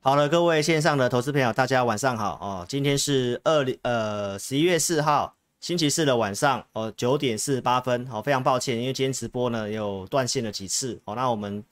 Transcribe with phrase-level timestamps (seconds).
[0.00, 2.66] 好了，各位线上的投资朋友，大家晚上好哦。
[2.68, 8.06] 今天是二零呃十一月四号星期四的晚上哦，九点四十八分。
[8.06, 11.16] 好、非常抱歉，因为今天直播呢有断线了几次哦。
[11.16, 11.62] 那我们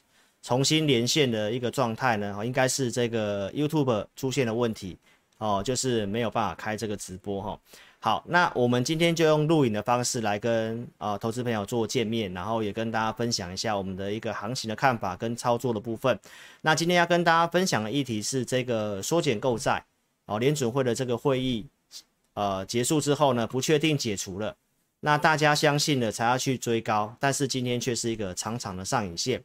[0.42, 4.98] 重新连线的一个状态呢，哦，应该是这个 YouTube 出现了问题
[5.38, 7.59] 哦，就是没有办法开这个直播哈。
[8.05, 16.21] 好，那我们今天就用录影的方式来跟啊、投资朋友做见面，然后也跟大家分享一下我们的一个行情的看法跟操作的部分。
[16.61, 19.82] 那今天要跟大家分享的议题是这个缩减购债
[20.27, 21.67] 哦，联准会的这个会议
[22.35, 24.55] 呃结束之后呢，不确定解除了，
[25.00, 29.43] 那大家相信了才要去追高，但是今天却是一个长长的上影线。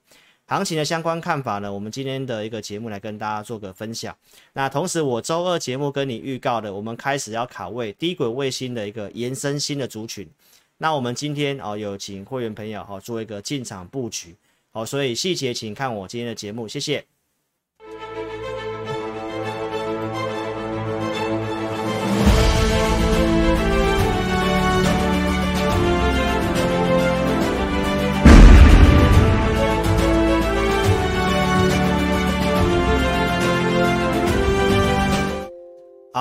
[0.50, 4.18] 行情的相关看法呢，我们今天的一个节目来跟大家做个分享。
[4.54, 10.28] 那同时，我周二节目跟你预告的，我们开始要卡位低轨卫星的一个延伸新的族群。
[10.80, 14.36] 那我们今天哦，有请会员朋友哈做一个进场布局，
[14.72, 17.06] 好，所以细节请看我今天的节目，谢谢。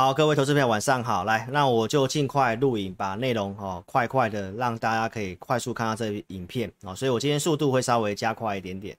[0.00, 1.24] 好，各位投资朋友，晚上好。
[1.24, 6.94] 来，那我就尽快录影，把内容哦，快快的让大家可以快速看到这影片哦。
[6.94, 8.96] 所以我今天速度会稍微加快一点点。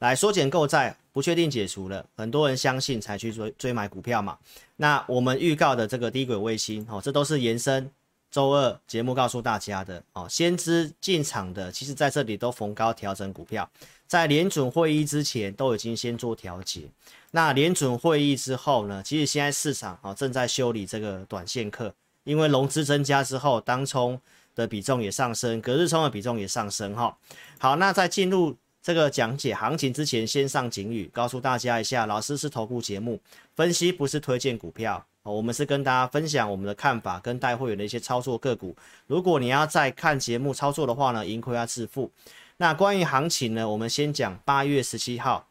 [0.00, 4.36] 来，缩减购债不确定解除了，很多人相信才去追追买股票嘛。
[4.76, 7.90] 那我们预告的这个低轨卫星哦，这都是延伸
[8.30, 10.26] 周二节目告诉大家的哦。
[10.28, 13.66] 先知进场的，其实在这里都逢高调整股票，
[14.12, 16.82] 在联准会议之前都已经先做调节。
[17.30, 19.02] 那联准会议之后呢？
[19.02, 24.20] 其实现在市场啊正在修理这个短线客，因为融资增加之后，当冲
[24.54, 27.16] 的比重也上升，隔日冲的比重也上升哈。
[27.58, 33.18] 好，那在进入这个讲解行情之前，先上警语，告诉大家一下，老师是投顾节目
[33.56, 38.76] 分析，不是推荐股票，我们是跟大家分享我们的看法跟带会员的一些操作个股。
[39.06, 42.10] 如果你要再看节目操作的话呢，盈亏要自负。
[42.62, 45.48] 那关于行情呢，我们先讲八月十七号。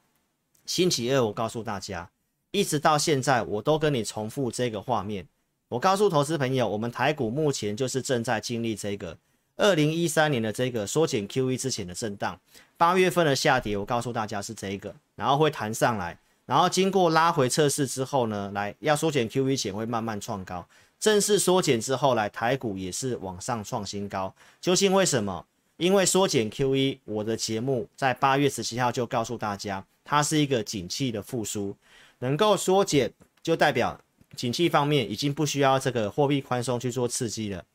[0.65, 2.09] 星期二，我告诉大家，
[2.51, 5.27] 一直到现在，我都跟你重复这个画面。
[5.67, 9.17] 我告诉投资朋友，我们台股目前就是正在经历这个
[9.57, 12.39] 二零一三年的这个缩减 QE 之前的震荡。
[12.77, 20.65] 八月份的下跌，我告诉大家是这个，然后会弹上来，然后经过拉回测试之后呢，来要缩减 QE 前会慢慢创高。
[20.97, 24.33] 正式缩减之后来，台股也是往上创新高。
[24.61, 25.45] 究竟为什么？
[25.81, 29.83] 因为缩减 QE，我的节目在八月十七号就告诉大家。
[30.05, 31.75] 它是一个景气的复苏，
[32.19, 33.11] 能够缩减
[33.41, 33.99] 就代表
[34.35, 37.65] 景气方面已经不需要这个货币宽松去做刺激了。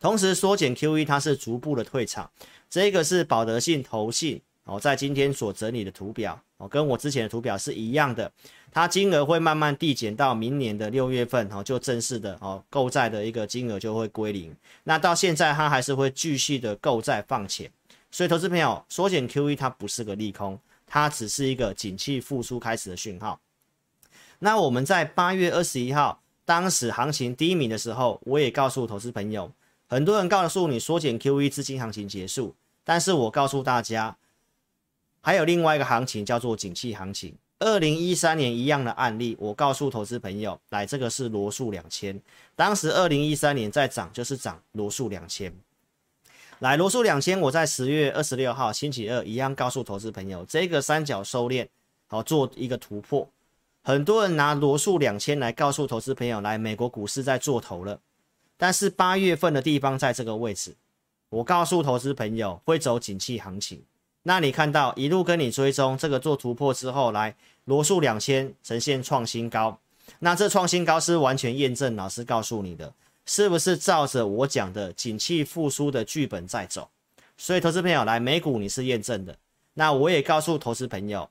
[0.00, 2.28] 同时缩减 QE 它是逐步的退场，
[2.68, 8.32] 这个是保德信投信哦，在今天所整理的图表哦，跟我之前的图表是一样的，
[8.72, 14.52] 它金额会慢慢递减到明年的六月份哦，就正式的哦购债的一个金额就会归零。
[14.84, 17.70] 那到现在它还是会继续的购债放钱，
[18.10, 20.58] 所以投资朋友缩减 QE 它不是个利空。
[20.94, 23.40] 它只是一个景气复苏开始的讯号。
[24.40, 29.50] 那我们在八月二十一号，当时行情低迷的时候，我也告诉投资朋友，
[29.86, 34.18] 很多人告诉你缩减 QE 资金行情结束，但是我告诉大家，
[35.22, 37.34] 还有另外一个行情叫做景气行情。
[37.62, 42.20] 二零一三年一样的案例，我告诉投资朋友，来，这个是罗素两千，
[42.54, 45.52] 当时二零一三年在涨，就是涨罗素两千。
[46.58, 51.66] 来罗素两千，我在十月二十六号星期二一样告诉投资朋友，这个三角收敛
[52.06, 53.28] 好做一个突破。
[53.82, 57.98] 很多人拿罗素两千来告诉投资朋友，来美国股市在做头了。
[58.56, 60.72] 但是八月份的地方在这个位置，
[61.30, 63.82] 我告诉投资朋友会走景气行情。
[64.24, 67.34] 那你看到一路跟你追踪这个做突破之后，来
[67.64, 69.78] 罗素两千呈现创新高。
[70.18, 72.92] 那这创新高是完全验证老师告诉你的。
[73.24, 76.88] 是不是照着我讲的景气复苏的剧本在走？
[77.36, 79.36] 所以投资朋友来美股你是验证的。
[79.74, 81.30] 那我也告诉投资朋友，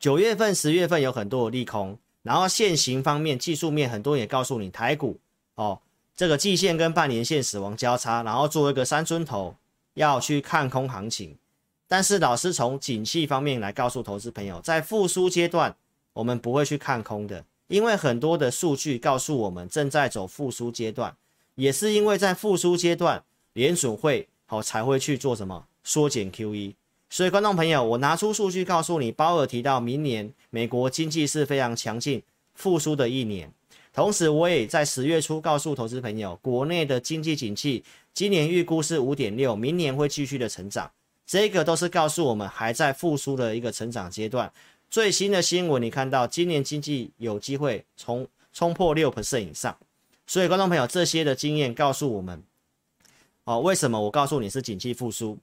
[0.00, 5.18] 九月份、十月份有很多的利空，然后现行方面、技术面很多也告诉你台股
[5.56, 5.78] 哦，
[6.16, 9.54] 这个季线跟半年线死亡交叉，然后做一个三尊头
[9.92, 11.36] 要去看空行情。
[11.88, 15.74] 但是老师从景气方面来告诉投资朋友，在复苏阶段
[16.12, 17.44] 我们不会去看空的。
[17.68, 21.16] 因为很多的数据告诉我们正在走复苏阶段，
[21.54, 26.74] 也是因为在复苏阶段，联准会好才会去做什么缩减 QE。
[27.10, 32.22] 所以观众朋友，我拿出数据告诉你，鲍尔提到明年美国经济是非常强劲
[32.54, 33.52] 复苏的一年。
[33.92, 40.90] 同时，我也在十月初告诉投资朋友，国内的经济景气今年预估是五点六，明年会继续的成长。
[41.28, 44.50] 这个都是告诉我们还在复苏的一个成长阶段。
[44.88, 49.76] 最新的新闻，你看到今年经济有机会冲冲破六 percent 以上，
[50.26, 52.42] 所以观众朋友，这些的经验告诉我们，
[53.44, 55.36] 哦，为什么我告诉你是景气复苏？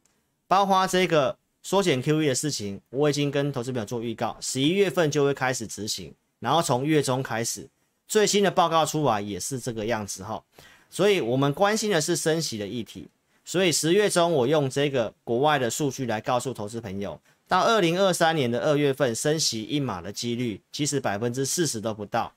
[0.47, 7.69] 包括这个缩减 QE 的事情，我已经跟投资朋友做预告，十一月份就会开始执行，然后从月中开始，
[8.07, 10.43] 最新的报告出来也是这个样子哈。
[10.89, 13.07] 所以我们关心的是升息的议题，
[13.45, 17.17] 所以十月中我用这个国外的数据来告诉投资朋友。
[17.47, 22.33] 到二零二三年的二月份，升息一码的几率其实百分之四十都不到。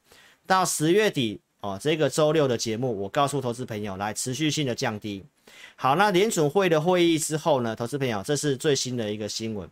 [0.46, 5.24] 到十月底哦，这个周六的节目，我告诉投资朋友来持续性的降低。
[5.76, 9.66] 好，那联准会的会议之后呢，投资朋友，这是最新的一个新闻。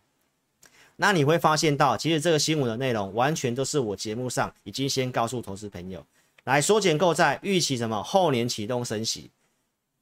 [0.97, 6.03] 那你会发现到，其实这个新闻的内容完全都是我节目上已经先告诉投资朋友，
[6.45, 9.31] 来缩减购债，预期什么后年启动升息。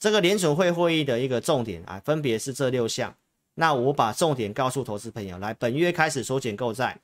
[0.05, 3.15] 这个联准会会议的一个重点啊，分别是这六项。
[3.55, 6.95] 那我把重点告诉投资朋友，来本月开始缩减购债，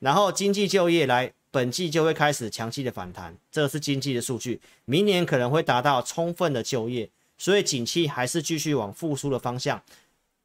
[0.00, 7.08] 然后经济就业来本季就会开始强劲的反弹，这是经济的数据，明年可能会达到充分的就业，
[7.38, 9.82] 所以景气还是继续往复苏的方向，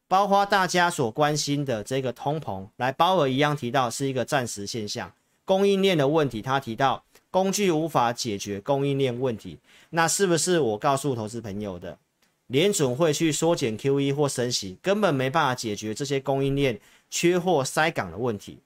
[0.08, 5.12] 包括大家所关心的这个通膨，来鲍尔一样提到是一个暂时现象，
[5.44, 9.60] 供应链的问题，他提到工具无法解决供应链问题，
[9.90, 11.98] 那是不是我告诉投资朋友的？
[12.48, 18.60] 联准会去缩减 QE 或升息，根本没办法解决这些供应链缺货塞港的问题。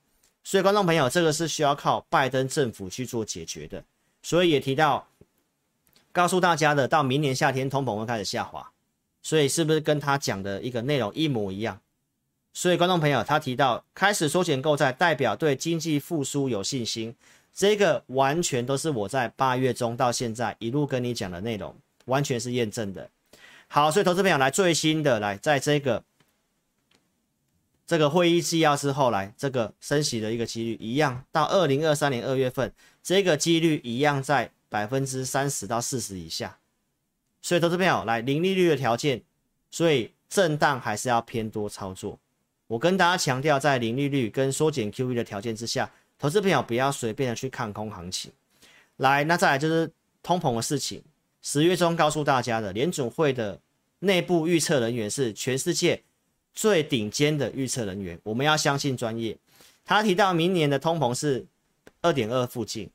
[0.44, 3.84] 所以，观众朋友，这个是需要靠拜登政府去做解决的。
[4.22, 5.08] 所以也提到，
[6.12, 8.72] 告诉大家的，到明年夏天通膨会开始下滑。
[9.22, 11.80] 所以是不是跟他讲的一个内容一模一样？
[12.54, 17.16] 所以，观众朋友，他提到开始缩减购债，代表对经济复苏有信心。
[17.54, 23.10] 这个完全都是我在八月中到现在一路跟你讲的内容，完全是验证的。
[23.72, 26.04] 好，所以投资朋友来最新的来，在这个
[27.86, 32.74] 这个会议纪要之后来，这个升息的一个几率一样，到二零二三年二月份，
[33.04, 36.58] 这个几率一样在百分之三十到四十以下。
[37.44, 39.22] 所以投资朋友来零利率的条件，
[39.70, 42.18] 所以震荡还是要偏多操作。
[42.66, 48.32] 我跟大家强调，在零利率跟缩减 QE 的条件之下，投资朋友不要随便的去看空行情。
[48.98, 49.92] 来，那再来就是
[50.24, 51.04] 通膨的事情。
[51.42, 53.60] 十月中告诉大家的，联准会的
[54.00, 56.04] 内部预测人员是全世界
[56.54, 59.38] 最顶尖的预测人员，我们要相信专业。
[59.86, 61.46] 他提到明年的通膨是
[62.02, 62.90] 二点二附近，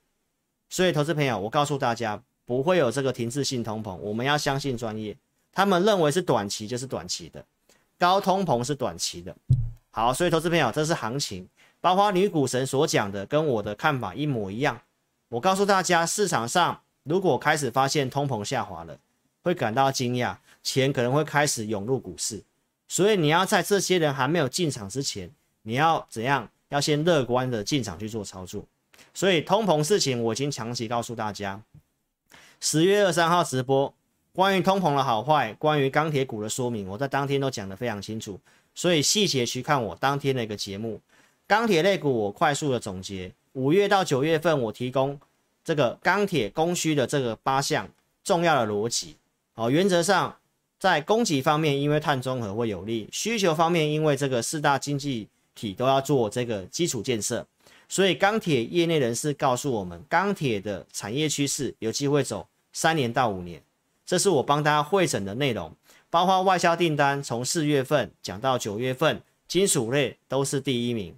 [0.68, 5.16] 所以投资朋友，我告诉大家不会有这个停滞性通膨，我们要相信专业。
[5.52, 7.44] 他们认为是短期就是短期的，
[7.98, 9.34] 高通膨是短期的。
[9.90, 11.48] 好，所以投资朋友，这是行情，
[11.80, 14.80] 包括女股神所讲的，跟我的看法一模一样。
[15.28, 16.82] 我告诉大家，市场上。
[17.04, 18.98] 如果开始发现通膨下滑了，
[19.42, 22.42] 会感到惊讶，钱可能会开始涌入股市，
[22.88, 25.30] 所以你要在这些人还没有进场之前，
[25.62, 26.48] 你要怎样？
[26.70, 28.64] 要先乐观的进场去做操作。
[29.12, 31.60] 所以通膨事情我已经长期告诉大家，
[32.58, 33.94] 十月二三号直播
[34.32, 38.40] 关于通膨的好坏，关于钢铁股的说明，我在当天都讲得非常清楚，
[38.74, 41.00] 所以细节去看我当天的一个节目。
[41.46, 45.20] 钢铁类股我快速的总结，五月到九月份我提供。
[45.64, 47.88] 这个钢铁供需的这个八项
[48.22, 49.16] 重要的逻辑，
[49.54, 50.36] 哦，原则上
[50.78, 57.46] 在供给方面，因为碳中和会有利；需求方面，因为这个四大经济体都要做这个基础建设，
[57.88, 63.62] 所以钢铁业内人士告诉我们，钢铁的产业趋势有机会走三年到五年。
[64.04, 65.74] 这是我帮大家会诊的内容，
[66.10, 71.14] 包括外销订单从四月份讲到九月份，金属类都是第一名。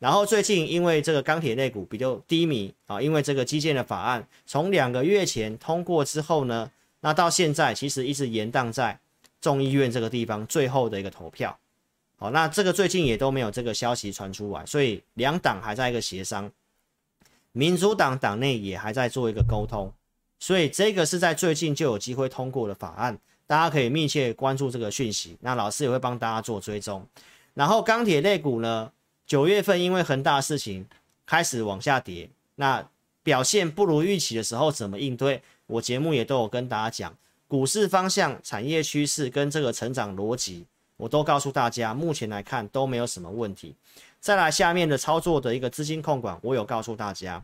[0.00, 8.98] 然后最近因为这个钢铁类股比较低迷啊，因为这个基建的法案从两个月前通过之后呢，那到现在其实一直延宕在
[9.42, 11.58] 众议院这个地方最后的一个投票。
[12.16, 16.50] 好，那这个最近也都没有这个消息传出来，所以两党还在一个协商，
[17.52, 19.92] 民主党党内也还在做一个沟通，
[20.38, 25.36] 所以这个是在最近就有机会通过的法案，大家可以密切关注这个讯息。
[25.40, 27.06] 那老师也会帮大家做追踪。
[27.52, 28.90] 然后钢铁类股呢？
[29.30, 30.84] 九月份因为恒大事情
[31.24, 32.84] 开始往下跌，那
[33.22, 35.40] 表现不如预期的时候怎么应对？
[35.68, 43.76] 我节目也都有跟大家讲，股市方向、产业趋势跟这个成长逻辑，我都告诉大家，目前来看都没有什么问题。
[44.18, 47.40] 再来下面的操作的一个资金控管，我有告诉大家，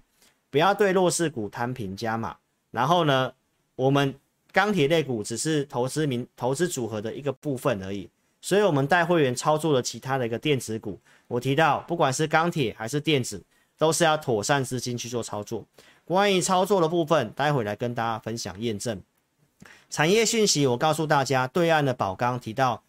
[0.50, 2.36] 不要对弱势股摊平加码。
[2.72, 3.32] 然后呢，
[3.76, 4.12] 我们
[4.50, 10.98] 钢铁类股只是投资名投资组合的一个部分而已，所以我们带会员操作的其他的一个电子股。
[11.28, 13.42] 我提到，不管是钢铁还是电子，
[13.76, 15.64] 都是要妥善资金去做操作。
[16.04, 19.02] 关于操作的部分，待会来跟大家分享验证。
[19.90, 22.82] 产业讯息，我告诉大家，对岸的宝钢提到，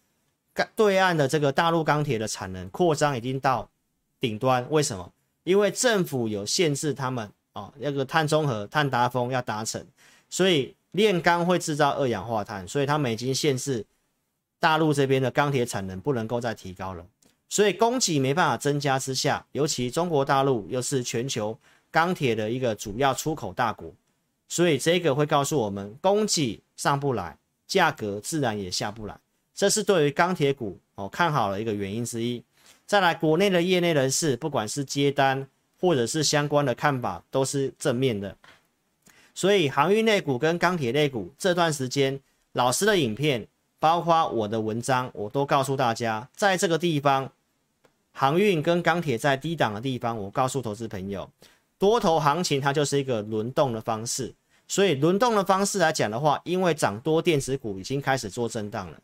[0.76, 3.68] 对岸的这个大陆钢铁的产能扩张已经到
[4.20, 4.64] 顶端。
[4.70, 5.12] 为什么？
[5.44, 9.84] 因为政府有限制他们哦，那个碳中和、碳达峰要达成，
[10.28, 13.84] 所以炼钢会制造二氧化碳，所以他们已经限制
[14.60, 17.04] 大陆这边的钢铁产能不能够再提高了。
[17.50, 21.58] 所以供给没办法增加之下，尤其中国大陆又是全球
[21.90, 23.90] 钢铁的一个主要出口大国，
[24.48, 27.36] 所以这个会告诉我们，供给上不来，
[27.66, 29.18] 价格自然也下不来。
[29.54, 32.44] 这是对于钢铁股哦看好了一个原因之一。
[32.84, 35.48] 再来，国内的业内人士，不管是接单
[35.80, 38.36] 或者是相关的看法，都是正面的。
[39.34, 42.20] 所以航运类股跟钢铁类股这段时间，
[42.52, 47.32] 老师的影片，包括我的文章，我都告诉大家，在这个地方。
[48.18, 51.30] 航运跟钢铁在低档的地方，我告诉投资朋友，
[51.78, 54.34] 多头行情它就是一个轮动的方式。
[54.66, 58.98] 所以轮动的方式来讲的话，因为涨多电子股已经开始做震荡了，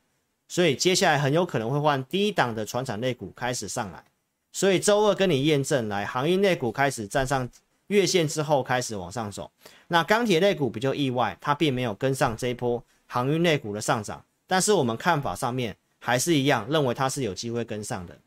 [0.49, 4.03] 所以接下来很有可能会换低档的船产类股开始上来。
[4.51, 7.49] 所以周二跟你验证来，航运类股开始站上
[7.87, 9.49] 月线之后开始往上走。
[9.87, 18.19] 那钢铁类股比较意外，它并没有跟上这一波航运类股的上涨，但是我们看法上面还是一样，认为它是有机会跟上的。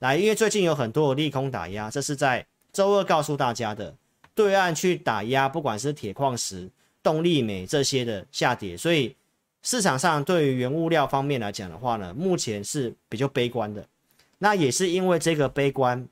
[0.00, 3.94] 来，因为最近有很多利空打压，这是在周二告诉大家的。
[4.34, 6.68] 对岸去打压，不管是铁矿石、
[7.02, 9.16] 动力煤这些的下跌，所以
[9.62, 13.82] 市场上对于原物料方面来讲的话呢，目前是比较悲观的。
[14.36, 16.06] 那也是因为这个悲观，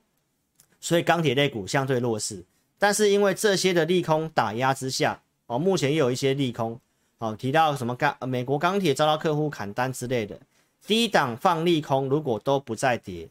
[0.81, 2.43] 所以钢铁类股相对弱势。
[2.79, 6.79] 但是因为这些的利空打压之下，哦，目前又有一些利空，
[7.19, 10.39] 哦，提到什么钢美国钢铁遭到客户砍单之类的，
[10.87, 13.29] 低档放利空，如果都不再跌。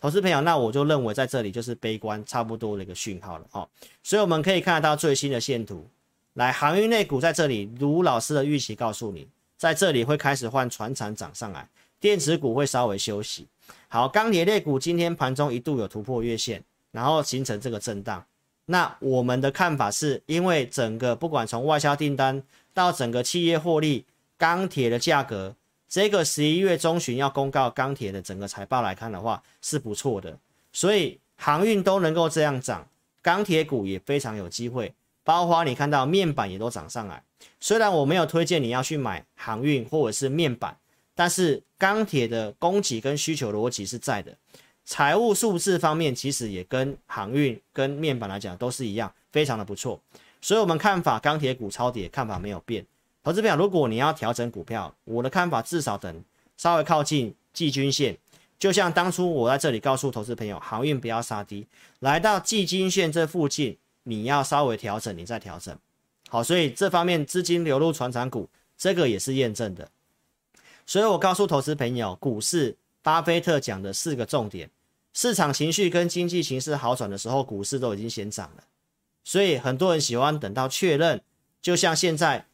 [0.00, 3.68] 投资朋友，那我就认为在这里就是悲观差不多的一个讯号了哦，
[4.02, 5.86] 所以我们可以看得到最新的线图，
[6.32, 9.28] 来航运类股在这里，卢老师的预期告诉你，
[9.58, 11.68] 在这里会开始换传产涨上来，
[12.00, 13.46] 电子股会稍微休息。
[13.88, 18.24] 好，钢铁类股今天盘中一度有突破月线，然后形成这个震荡。
[18.64, 22.42] 那我们的看法是因为整个不管从外销订单
[22.72, 24.06] 到整个企业获利，
[24.38, 25.54] 钢铁的价格。
[25.90, 30.38] 这个十一月中旬要公告钢铁的整个财报来看的话是不错的，
[30.72, 32.86] 所以航运都能够这样涨，
[33.20, 34.94] 钢铁股也非常有机会。
[35.24, 37.20] 包括你看到面板也都涨上来，
[37.58, 40.76] 虽然我没有推荐你要去买航运或者是面板，
[41.16, 44.36] 但是钢铁的供给跟需求逻辑是在的。
[44.84, 50.00] 财务数字方面其实也跟航运跟面板来讲都是一样，非常的不错。
[50.40, 52.86] 所以我们看法钢铁股超跌看法没有变。
[53.22, 56.24] 投资票，如果你要调整股票，我的看法至少等
[56.56, 58.16] 稍微靠近季均线，
[58.58, 61.66] 就像当初我在这里告诉投资朋友，航运不要杀低，
[61.98, 65.76] 来到季均线这附近，你要稍微调整，你再调整。
[66.30, 68.48] 好，所以这方面资金流入传产股，
[68.78, 69.90] 这个也是验证的。
[70.86, 74.70] 所以我告诉投资朋友，股市巴菲特讲的四个重点，
[75.12, 78.64] 市场情绪跟经济形势好转的时候，股市都已经先涨了。
[79.22, 81.20] 所以很多人喜欢等到确认，
[81.60, 82.46] 就像现在。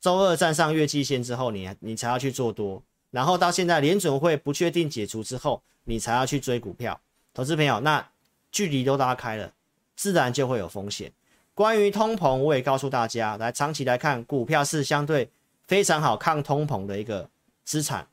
[0.00, 7.00] 周二站上月季线之后你，你你才要去做多，然后到现在联准会不确定解除之后，你才要去追股票。
[7.34, 8.08] 投资朋友，那
[8.50, 9.52] 距离都拉开了，
[9.96, 11.12] 自然就会有风险。
[11.54, 15.28] 关于通膨，我也告诉大家，来长期来看，股票是相对
[15.66, 17.28] 非常好抗通膨的一个
[17.64, 18.06] 资产，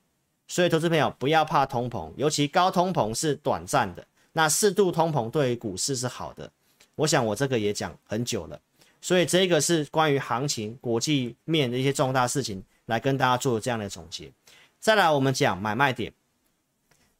[0.47, 6.51] 所以投资朋友不要怕通膨，尤其高通膨是短暂的，那适度通膨对于股市是好的。
[6.95, 8.59] 我想我这个也讲很久了。
[9.05, 14.31] 所以这个是关于行情、国际面的一些重大事情，来跟大家做这样的总结。
[14.79, 16.11] 再来，我们讲买卖点。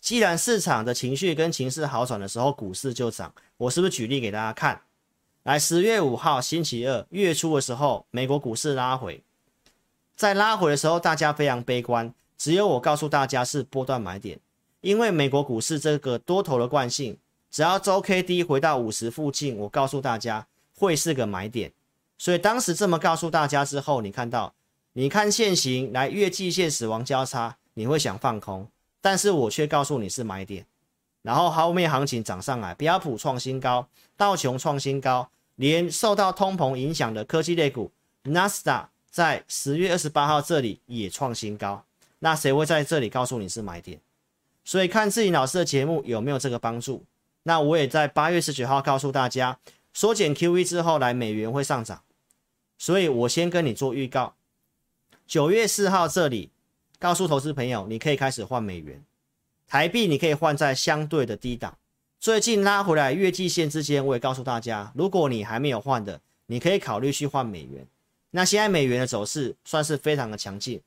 [0.01, 3.31] 既然市场的情绪跟情势好转的时候，股市就涨。
[3.57, 4.81] 我是不是举例给大家看？
[5.43, 9.21] 来，十月五号星期二月初的时候，美国股市拉回，
[10.15, 14.39] 在拉回的时候，大家非常悲观，只有我告诉大家是波段买点，
[14.81, 17.15] 因为美国股市这个多头的惯性，
[17.51, 20.47] 只要周 K D 回到五十附近，我告诉大家。
[20.77, 21.71] 会是个买点，
[22.17, 24.53] 所以当时这么告诉大家之后，你看到，
[24.93, 28.67] 你看线型来月季线死亡交叉，你会想放空，
[28.99, 30.65] 但是我却告诉你是买点，
[31.21, 37.89] 然后后面行情涨上来，标普创新高，道琼创新高，连受到通膨影响的科技类股
[38.23, 41.85] 纳斯达在十月二十八号这里也创新高，
[42.19, 43.97] 那谁会在这里告诉你是买点？
[44.65, 47.05] 所以看志颖老师的节目有没有这个帮助？
[47.43, 49.57] 那我也在八月十九号告诉大家。
[49.95, 52.03] 缩减 QE 之后，来美元会上涨，
[52.77, 54.35] 所以我先跟你做预告。
[55.25, 56.51] 九月四号这里
[56.99, 59.01] 告诉投资朋友，你可以开始换美元，
[59.65, 61.77] 台币你可以换在相对的低档。
[62.19, 67.87] 最近拉回来月季线之间，我也告诉大家，如果你还没有换的，你可以考虑去换美元。
[68.31, 70.81] 那现在美元的走势算是非常的强劲，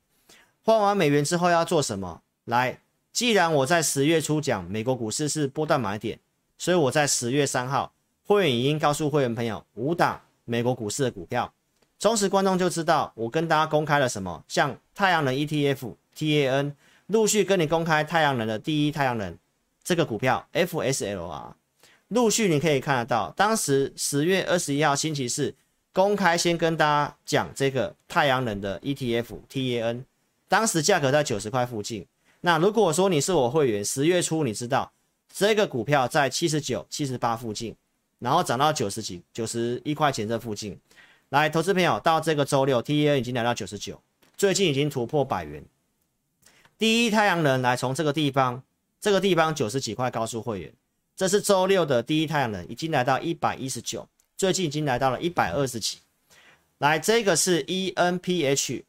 [0.62, 2.20] 换完美元之后要做什么？
[2.44, 6.20] 来，既然我在十月初讲美国股市是波段买点，
[6.58, 7.94] 所以我在十月三号。
[8.28, 11.50] 会员已经告诉会员朋友五档美国股市的股票，
[11.98, 16.74] 忠实观众就知道我跟大家公开了什么，像太阳能 ETF TAN，
[17.06, 19.34] 陆续跟你公开太阳能的第一太阳能
[19.82, 21.52] 这个股票 FSLR，
[22.08, 25.54] 陆续你可以看得到，当时十月二十一号星期四
[25.94, 30.04] 公开先跟大家讲这个太阳能的 ETF TAN，
[30.48, 32.06] 当时价格在九十块附近。
[32.42, 34.92] 那如果说你是我会员，十月初你知道
[35.32, 37.74] 这个股票在七十九、七十八附近。
[38.18, 40.78] 然后涨到九十几、九十一块钱这附近，
[41.28, 44.00] 来，投资朋友到这个周六，TAN 已经来到九十九，
[44.36, 45.64] 最近已经突破百元。
[46.76, 48.62] 第一太阳能来从这个地方，
[49.00, 50.72] 这个地方九十几块告诉会员，
[51.16, 55.98] 这是周六的第一太阳能已经来到一百一十九，最近已经来到了一百二十几。
[56.78, 58.84] 来，这个是 ENPH，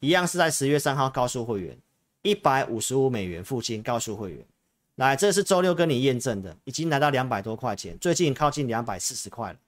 [0.00, 1.76] 一样是在十月三号告诉会员，
[2.22, 4.46] 一百五十五美元附近告诉会员。
[4.96, 9.58] 来，这是周六跟你验证的，已经来到两百多块钱，最近靠近两百四十块了。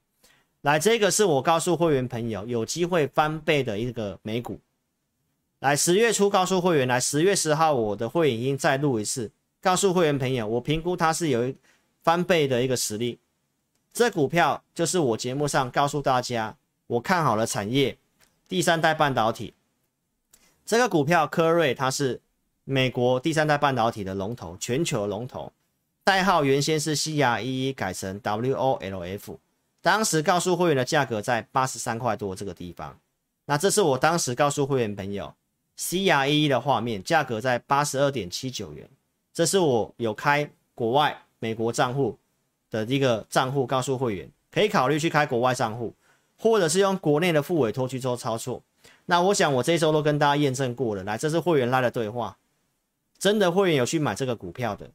[0.61, 4.59] 来，这个是我告诉会员朋友有机会翻倍的一个美股。
[5.59, 9.29] 来，十月初告诉会员，来十月十号我的会员已经再录一次，
[9.61, 11.53] 告诉会员朋友，我评估它是有
[12.01, 13.19] 翻倍的一个实力。
[13.93, 16.57] 这股票就是我节目上告诉大家，
[16.87, 17.95] 我看好了产业，
[18.47, 19.53] 第三代半导体。
[20.65, 22.19] 这个股票科瑞它是。
[22.71, 25.51] 美国第三代半导体的龙头，全球龙头，
[26.03, 29.37] 代号原先是 CREE，改成 WOLF。
[29.81, 32.95] 当时告诉会员的价格在八十三块多这个地方。
[33.45, 35.33] 那这是我当时告诉会员朋友
[35.79, 38.87] CREE 的画面，价格在八十二点七九元。
[39.33, 42.19] 这是我有开国外美国账户
[42.69, 45.95] 的一个账户，告诉会员可以考虑去开国外账户，
[46.37, 48.61] 或者是用国内的副委托去做操作。
[49.07, 51.03] 那我想我这一周都跟大家验证过了。
[51.03, 52.37] 来，这是会员拉的对话。
[53.19, 54.89] 真的会员有去买这个股票的，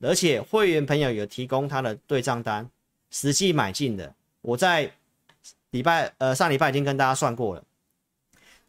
[0.00, 2.70] 而且会员朋友有提供他的对账单，
[3.10, 4.14] 实际买进的。
[4.40, 4.92] 我在
[5.70, 7.64] 礼拜呃上礼拜已经跟大家算过了，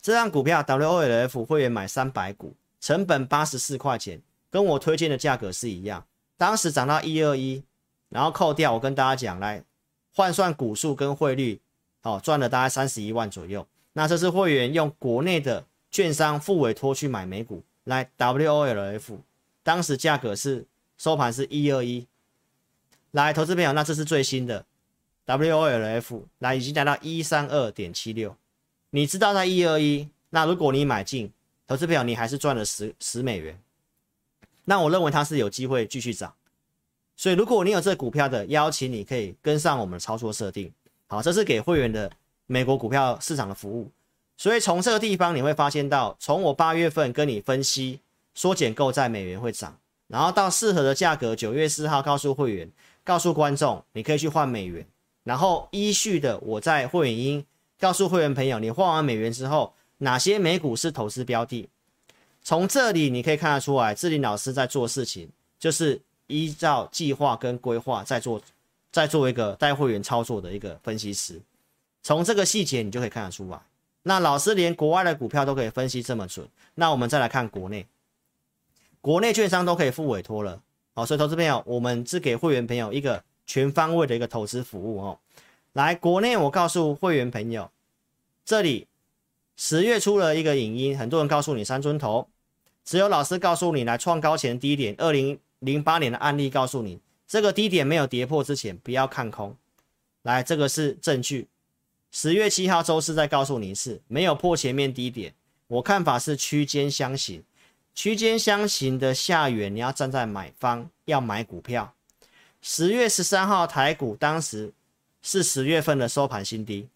[0.01, 6.03] 这张股票 WOLF 会员买三百股，成本八十四块钱，跟我推荐的价格是一样。
[6.35, 7.63] 当时涨到一二一，
[8.09, 9.63] 然后扣掉我跟大家讲，来
[10.15, 11.61] 换算股数跟汇率，
[12.01, 13.67] 哦赚了大概三十一万左右。
[13.93, 17.63] 那这是会员用国内的券商付委托去买美股。
[17.85, 19.19] 来 WOLF，
[19.63, 20.65] 当时价格是
[20.97, 22.07] 收盘是一二一。
[23.11, 24.65] 来，投资朋友，那这是最新的
[25.25, 28.35] WOLF，来已经达到一三二点七六。
[28.91, 31.31] 你知道在一二一，那如果你买进，
[31.67, 33.59] 投资朋友你还是赚了十十美元。
[34.65, 36.33] 那我认为它是有机会继续涨。
[37.15, 40.71] 所以如果你有这股票的，邀请你可以跟上我们的操作设定。
[41.07, 42.11] 好，这是给会员的
[42.45, 43.89] 美国股票市场的服务。
[44.39, 47.99] 所以从这个地方你会发现到，从我八月份跟你分析
[48.33, 52.71] 缩减购债美元会涨，然后到适合的价格，九月四号告诉会员、
[53.03, 54.87] 告诉观众，你可以去换美元，
[55.25, 57.45] 然后依序的我在会员音
[57.77, 61.67] 告诉会员朋友，你换完美元之后，哪些美股是投资标的？
[62.41, 65.27] 从这里你可以看得出来，志霖老师在做事情，
[65.59, 68.41] 就是依照计划跟规划在做，
[68.89, 71.41] 在做一个带会员操作的一个分析师。
[72.01, 73.59] 从这个细节你就可以看得出来。
[74.03, 77.85] 那老师连国外的股票都可以分析这么准，那我们再来看国内，
[79.01, 80.61] 国内券商都可以付委托了，
[80.93, 85.19] 好，所以投资朋友，我们只给会员朋友一个全方位的一个投资服务哦。
[85.73, 87.69] 来，国内我告诉会员朋友，
[88.45, 88.87] 这里
[89.55, 92.27] 十月出了一个影音，很多人告诉你三尊头，
[92.85, 99.55] 只有老师告诉你来创高前低点，二零零八年的案例告诉你，这个低点没有跌破之前不要看空，
[100.23, 101.47] 来，这个是证据。
[102.11, 105.33] 十月七号周四再告诉你一次，没有破前面低点，
[105.67, 107.43] 我看法是区间箱型，
[107.93, 111.93] 区间箱型的下缘你要站在买方，要买股票。
[112.61, 114.73] 十月十三号台股当时
[115.21, 116.89] 是十月份的收盘新低，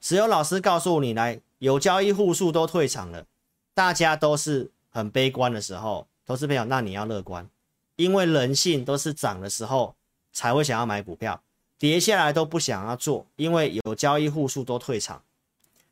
[0.00, 3.26] 只有老师告诉你来，有交易户数都退场了，
[3.74, 7.46] 大家都是很悲观的时候，投资朋友，那你要乐观，
[7.96, 9.94] 因为人性都是涨的时候
[10.32, 11.42] 才会想要买股票。
[11.78, 15.22] 跌下来都不想要做，因为有交易户数都退场，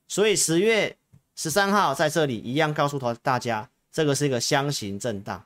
[0.08, 0.96] 所以十月
[1.36, 5.44] 十三号在这里一样告诉大家，这个是一个箱型震荡，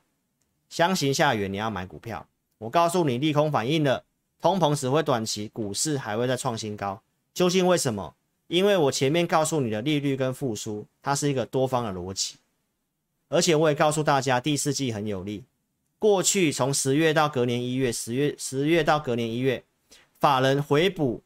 [0.69, 2.25] 箱型下缘你要买股票。
[2.59, 4.03] 我告诉你利空反应了，
[4.41, 7.01] 通膨只会短期，股市还会再创新高。
[7.33, 8.15] 究竟为什么？
[8.47, 12.35] 因为我前面告诉你的利率跟复苏，它是一个多方的逻辑，
[13.27, 15.43] 而且我也告诉大家第四季很有利。
[15.99, 19.63] 过去从十月到隔年一月，十月十月到隔年一月。
[20.19, 21.23] 法人回补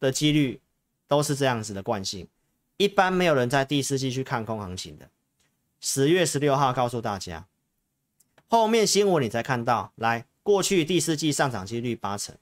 [0.00, 0.60] 的几率
[1.06, 2.26] 都是这样子的惯性，
[2.76, 5.08] 一般没有人在第四季去看空行情的。
[5.80, 7.46] 十月十六号告诉大家，
[8.48, 12.34] 后面新闻你才看到，来，过去第四季上涨几率八成，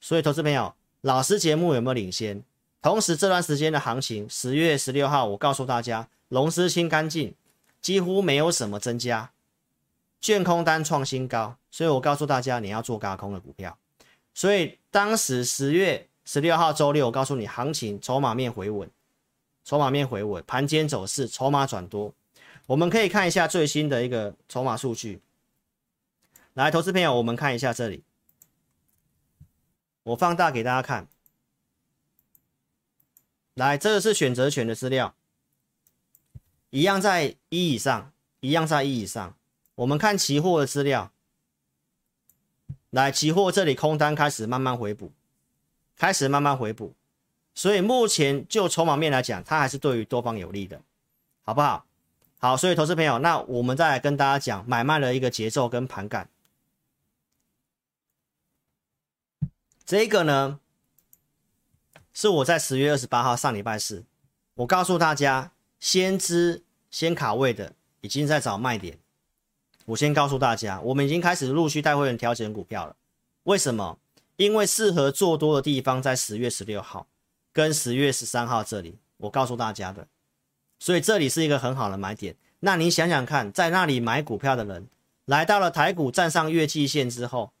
[0.00, 2.42] 所以投资朋友，老师节目有没有领先？
[2.80, 7.34] 同时这段时间的行情，十月十六号我告诉大家，融资清干净，
[7.80, 9.32] 几乎没有什么增加，
[10.20, 13.76] 券空单创新高，所以我告诉大家你要做高空的股票。
[14.36, 18.90] 所以当时十月十六号周六，我告诉你行情筹码面回稳，
[19.64, 22.12] 筹码面回稳，盘间走势筹码转多。
[22.66, 25.22] 我们可以看一下最新的一个筹码数据。
[26.52, 28.04] 来，投资朋友，我们看一下这里，
[30.02, 31.08] 我放大给大家看。
[33.54, 35.14] 来，这个是选择权的资料，
[36.68, 39.34] 一样在一以上，一样在一以上。
[39.76, 41.10] 我们看期货的资料，
[42.96, 45.12] 来，期货这里空单开始慢慢回补，
[45.98, 46.94] 开始慢慢回补，
[47.54, 50.80] 所以目前就筹码面来讲，它还是对于多方有利的，
[51.42, 51.84] 好不好？
[52.38, 56.30] 好，所以投资朋友，那我们再来跟大家讲买卖的一个节奏跟盘感。
[59.84, 60.58] 这个呢，
[62.14, 64.06] 是我在十月二十八号上礼拜四，
[64.54, 68.98] 我告诉大家，先知先卡位的已经在找卖点。
[69.86, 72.94] 我先告诉大家，我们已经开始陆续带会员挑选股票了。
[73.44, 73.98] 为什么？
[74.36, 77.06] 因为适合做多的地方在十月十六号
[77.52, 80.06] 跟十月十三号这里，我告诉大家的。
[80.78, 82.36] 所以这里是一个很好的买点。
[82.60, 84.88] 那你想想看，在那里买股票的人，
[85.24, 87.52] 来到了台股站上月季线之后，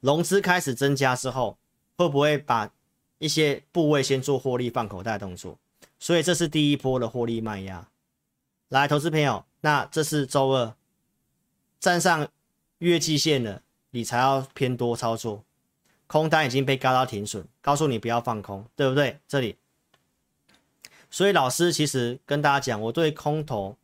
[0.00, 1.58] 融资开始增加之后，
[1.96, 2.70] 会不会把
[3.18, 5.58] 一些部位先做获利放口袋动作？
[5.98, 7.86] 所以这是第一波的获利卖压。
[8.68, 10.74] 来，投资朋友，那这是周二
[11.80, 12.28] 站上
[12.78, 15.42] 月季线了，你才要偏多操作，
[16.06, 19.18] 空单已经被高到停损，告诉你不要放空，对不对？
[19.26, 19.56] 这里。
[21.10, 23.76] 所以老师其实跟大家讲，我对空头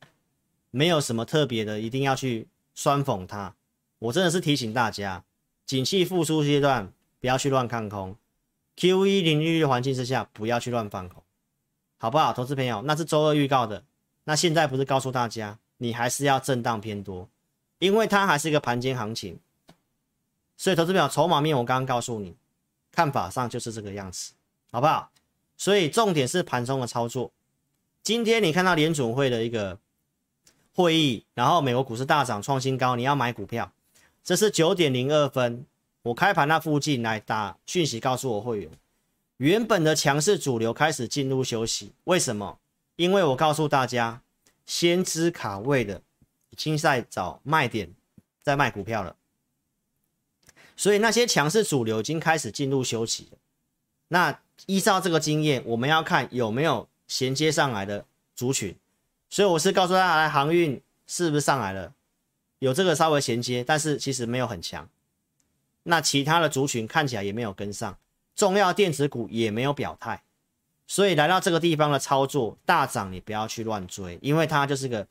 [0.70, 3.54] 没有什么特别的，一定要去酸讽它。
[3.98, 5.24] 我真的是提醒大家，
[5.64, 8.14] 景气复苏阶段不要去乱看空
[8.76, 11.22] ，QE 零利率环境之下不要去乱放空，
[11.96, 12.34] 好不好？
[12.34, 13.82] 投资朋友，那是周二预告的，
[14.24, 17.28] 那现在不是告诉大家，你还是要震荡偏多，
[17.78, 19.38] 因为它还是一个盘间行情。
[20.56, 22.34] 所以投资表，筹码面我刚刚告诉你，
[22.90, 24.32] 看法上就是这个样子，
[24.72, 25.10] 好不好？
[25.56, 27.30] 所以重点是盘中的操作。
[28.02, 29.78] 今天你看到联准会的一个
[30.74, 33.72] 会议，然后美国股市大涨创新高，你要买股票。
[34.24, 35.66] 这是九点零二分，
[36.02, 38.70] 我开盘那附近来打讯息告诉我会员，
[39.36, 41.92] 原本的强势主流开始进入休息。
[42.04, 42.58] 为什么？
[42.96, 44.22] 因为我告诉大家，
[44.64, 46.02] 先知卡位的
[46.56, 47.92] 已经在找卖点，
[48.42, 49.14] 在卖股票了。
[50.74, 53.38] 所以那些强势主流已经开始进入休息了。
[54.08, 58.74] 那依照这个经验，我们要看有没有衔接上来的族群，
[59.28, 61.92] 所以我是告诉大家，航运是不是上来了？
[62.58, 64.88] 有这个稍微衔接，但是其实没有很强。
[65.82, 67.98] 那其他的族群看起来也没有跟上，
[68.34, 70.22] 重要电子股也没有表态，
[70.86, 75.06] 所以来到这个地方的操作大涨，你不要去乱追，因为它就是个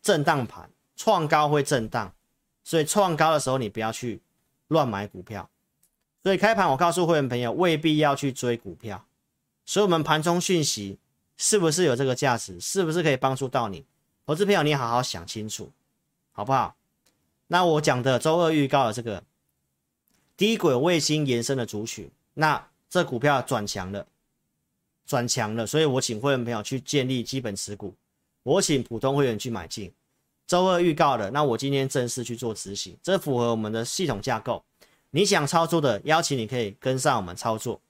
[0.00, 0.70] 震荡盘，
[1.02, 2.14] 创高会震荡，
[2.62, 4.20] 所以创高的时候你不要去
[4.68, 5.50] 乱买股票。
[6.22, 9.04] 所以开盘，我告诉会员朋友，未必要去追股票。
[9.66, 11.00] 所以，我们盘中讯息
[11.36, 12.60] 是不是有这个价值？
[12.60, 13.84] 是不是可以帮助到你？
[14.24, 15.72] 投资朋友，你好好想清楚，
[16.30, 16.76] 好不好？
[17.48, 19.24] 那我讲的周二预告的这个
[20.36, 24.06] 低轨卫星延伸的族群，那这股票转强了，
[25.04, 25.66] 转强了。
[25.66, 27.92] 所以我请会员朋友去建立基本持股，
[28.44, 29.92] 我请普通会员去买进。
[30.52, 34.62] 周二预告的，那我今天正式去做执行，这符合我们的系统架构。
[35.12, 37.80] 你想操作的，邀请你可以跟上我们操作。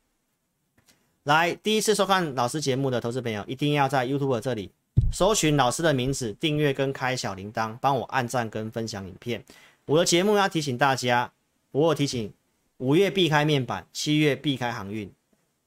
[1.24, 4.70] 来，第一次收看老师节目的投资朋友，一定要在 YouTube 这里
[5.12, 9.44] 搜寻老师的名字，订阅跟开小铃铛，帮我按赞跟分享影片。
[9.86, 11.32] 我的节目要提醒大家，
[11.72, 12.32] 我有提醒，
[12.76, 15.12] 五月避开面板，七月避开航运。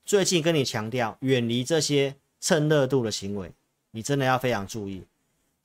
[0.06, 3.52] 最近跟你强调，远离这些蹭热度的行为，
[3.92, 5.04] 你真的要非常注意。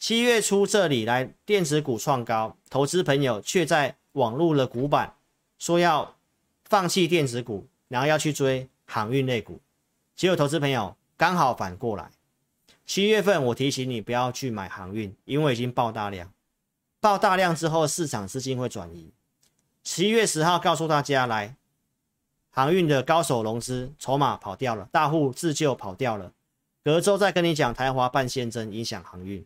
[0.01, 5.15] 七月初这里来电子股创高，投资朋友却在网络的股板。
[5.59, 6.17] 说要
[6.65, 9.61] 放弃电子股，然后要去追航运类股，
[10.17, 12.11] 结果投资朋友刚好反过来。
[12.87, 16.33] 七月份我提醒你不要去买航运，因为已经爆大量，
[16.99, 19.13] 爆大量之后市场资金会转移。
[19.85, 21.57] 十一月十号告诉大家来，
[22.51, 26.33] 航运的高手融资筹码跑掉了，大户自救跑掉了。
[26.83, 29.45] 隔周再跟你讲台华半现增影响航运，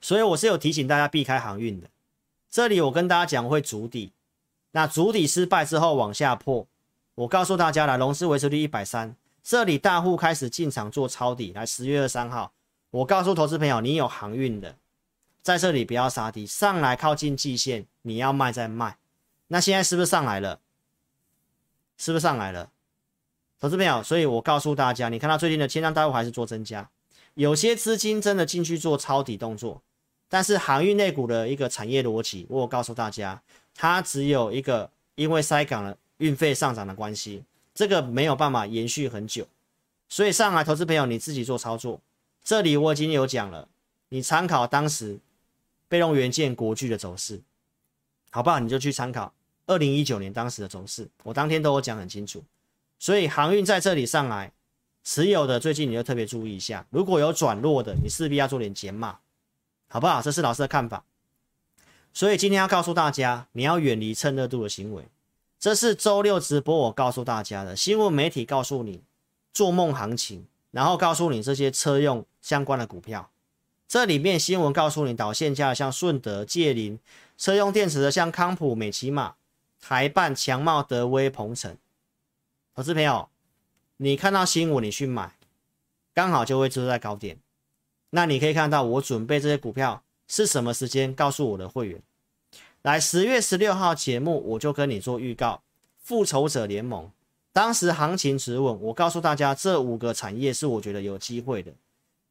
[0.00, 1.88] 所以我是有提醒大家避开航运的。
[2.50, 4.12] 这里我跟大家讲会筑底。
[4.72, 6.66] 那筑底失败之后往下破，
[7.14, 11.52] 我告诉大家了，融资维持率一百三，这里大户开始进场做抄底。
[11.52, 12.52] 来，十月二三号，
[12.90, 14.76] 我告诉投资朋友，你有航运的，
[15.42, 18.98] 在这里不要杀低，上来靠近季线，你要卖再卖。
[19.48, 20.60] 那现在是不是上来了？
[21.96, 22.70] 是不是上来了？
[23.58, 26.88] 投资朋友，所以我告诉大家，你看到最近的千张大户还是做增加，
[27.34, 29.82] 有些资金真的进去做抄底动作，
[30.28, 33.42] 但是航运内股的一个产业逻辑，我告诉大家，
[33.74, 37.42] 它只有一个，因为塞港了运费上涨的关系，
[37.74, 39.46] 这个没有办法延续很久，
[40.08, 42.00] 所以上来投资朋友你自己做操作，
[42.44, 43.68] 这里我已经有讲了，
[44.10, 45.18] 你参考当时
[45.88, 47.40] 被动元件国巨的走势，
[48.30, 48.58] 好不好？
[48.58, 49.32] 你就去参考
[49.66, 52.44] 二零一九年当时的走势，我当天都有讲很清楚。
[52.98, 54.52] 所以航运在这里上来，
[55.04, 59.18] 持有的最近你就特别注意一下，如果有转弱的，你势必要做点减码，
[59.88, 60.22] 好不好？
[60.22, 61.04] 这是老师的看法。
[62.12, 65.04] 所以今天要告诉大家，你要远离蹭热度的行为。
[65.58, 69.02] 这是周六直播我告诉大家的，新闻媒体告诉你
[69.52, 73.30] 做梦行情，然后告诉你这些车用相关的股票。
[73.88, 76.98] 这里面新闻告诉你导线架的像顺德、界林，
[77.36, 79.34] 车用电池的像康普、美琪玛、
[79.80, 81.76] 台办、强茂、德威、鹏程。
[82.74, 83.28] 投资朋友，
[83.96, 85.32] 你看到新闻，你去买，
[86.14, 87.38] 刚好就会住在高点。
[88.10, 91.14] 那你可以看到我准备这些股票是什么时间？
[91.14, 92.02] 告诉我的会员，
[92.82, 95.62] 来十月十六号节目我就跟你做预告，
[95.98, 97.10] 复仇者联盟。
[97.52, 101.72] 当时行情止稳，我告诉大家这五个产业是我觉得有机会的。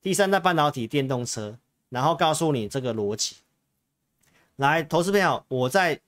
[0.02, 1.58] 第三代半导体、电动车，
[1.90, 3.38] 然后告诉你这个逻辑。
[4.56, 6.00] 来，投资朋友，我在。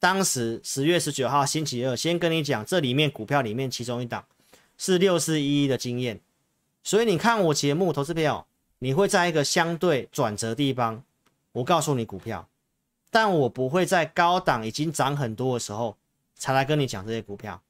[0.00, 4.24] 当时十月十九号星期二，先跟你讲，这里面股票里面其中一档
[4.76, 6.20] 是六四一一的经验，
[6.84, 8.46] 所以你看我节目，投资朋友，
[8.80, 11.02] 你会在一个相对转折地方，
[11.52, 12.48] 我告诉你股票，
[13.10, 15.96] 但我不会在高档已经涨很多的时候
[16.36, 17.60] 才来跟你讲这些股票，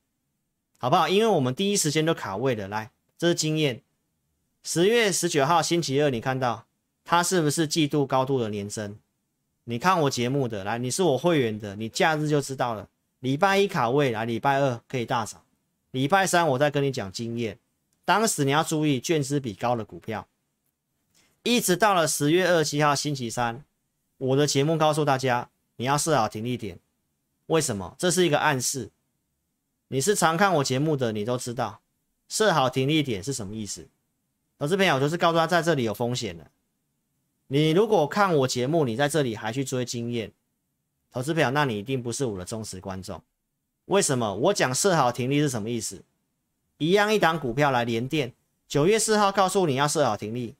[0.78, 1.08] 好不好？
[1.08, 3.80] 因为我们第一时间都卡位的，来，这是经验。
[4.62, 6.66] 十月十九号星期二，你看到
[7.04, 8.98] 它是不是季度高度的连升？
[9.64, 12.88] 你看我节目的，来，你是我会员的，你假日就知道了。
[13.20, 15.42] 礼拜一卡位，来，礼拜二可以大涨，
[15.90, 17.58] 礼拜三我再跟你讲经验。
[18.04, 20.26] 当时你要注意券资比高的股票，
[21.48, 23.64] 一直到了十月二十七号星期三，
[24.18, 26.78] 我的节目告诉大家，你要设好停利点。
[27.46, 27.96] 为什么？
[27.98, 28.90] 这是一个暗示。
[29.88, 31.80] 你是常看我节目的，你都知道
[32.28, 33.88] 设好停利点是什么意思。
[34.58, 36.50] 投资朋友就是告诉他，在这里有风险的。
[37.46, 40.30] 你如果看我节目，你在这里还去追经验，
[41.10, 43.22] 投资朋友，那你一定不是我的忠实观众。
[43.86, 44.34] 为什么？
[44.34, 46.02] 我讲设好停利是什么意思？
[46.76, 48.34] 一样一档股票来连电，
[48.68, 50.54] 九月四号告诉你要设好停利。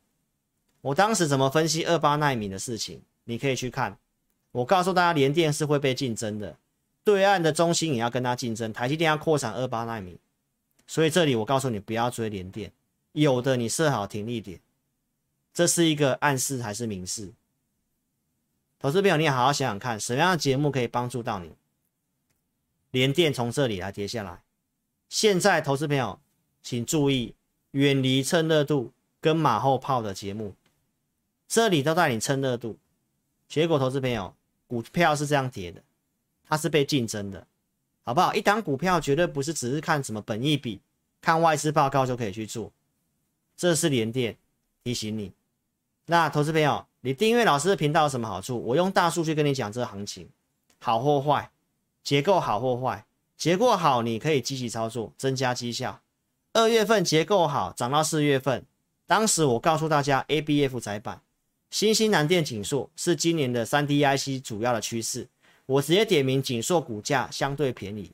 [0.81, 3.03] 我当时怎么分析二八奈米的事情？
[3.25, 3.99] 你可以去看。
[4.53, 6.57] 我告诉大家，联电是会被竞争的，
[7.05, 10.19] 对岸的中芯也要跟它竞争，台积电要扩产二八奈米。
[10.87, 12.73] 所以这里我告诉你，不要追联电，
[13.13, 14.61] 有的你设好停利点。
[15.53, 17.33] 这是一个暗示还是明示？
[18.79, 21.53] 投资朋友，你好好想想看，什么样的节目可以帮助到你？
[22.93, 24.41] 联电从这里来跌下来，
[25.11, 26.19] 现在投资朋友
[26.63, 27.35] 请注意，
[27.73, 30.55] 远离蹭热度跟马后炮的节目，
[31.49, 32.77] 这里都带你蹭热度，
[33.49, 34.35] 结果投资朋友
[34.67, 35.83] 股票是这样跌的，
[36.47, 37.47] 它是被竞争的，
[38.05, 38.35] 好不好？
[38.35, 40.81] 一档股票绝对不是只是看什么本益比、
[41.23, 42.71] 看外资报告就可以去做，
[43.57, 44.37] 这是连电
[44.85, 45.33] 提醒你。
[46.05, 48.63] 那投资朋友，你订阅老师的频道有什么好处？
[48.63, 50.29] 我用大数据跟你讲这个行情
[50.79, 51.51] 好或坏，
[52.03, 53.07] 结构好或坏，
[53.39, 56.01] 结构好你可以积极操作，增加绩效。
[56.53, 58.67] 二月份结构好，涨到四月份，
[59.07, 61.21] 当时我告诉大家，ABF 窄板、
[61.71, 65.29] 新兴南电、景硕是今年的三 D IC 主要的趋势。
[65.67, 68.11] 我直接点名景硕股价相对便宜，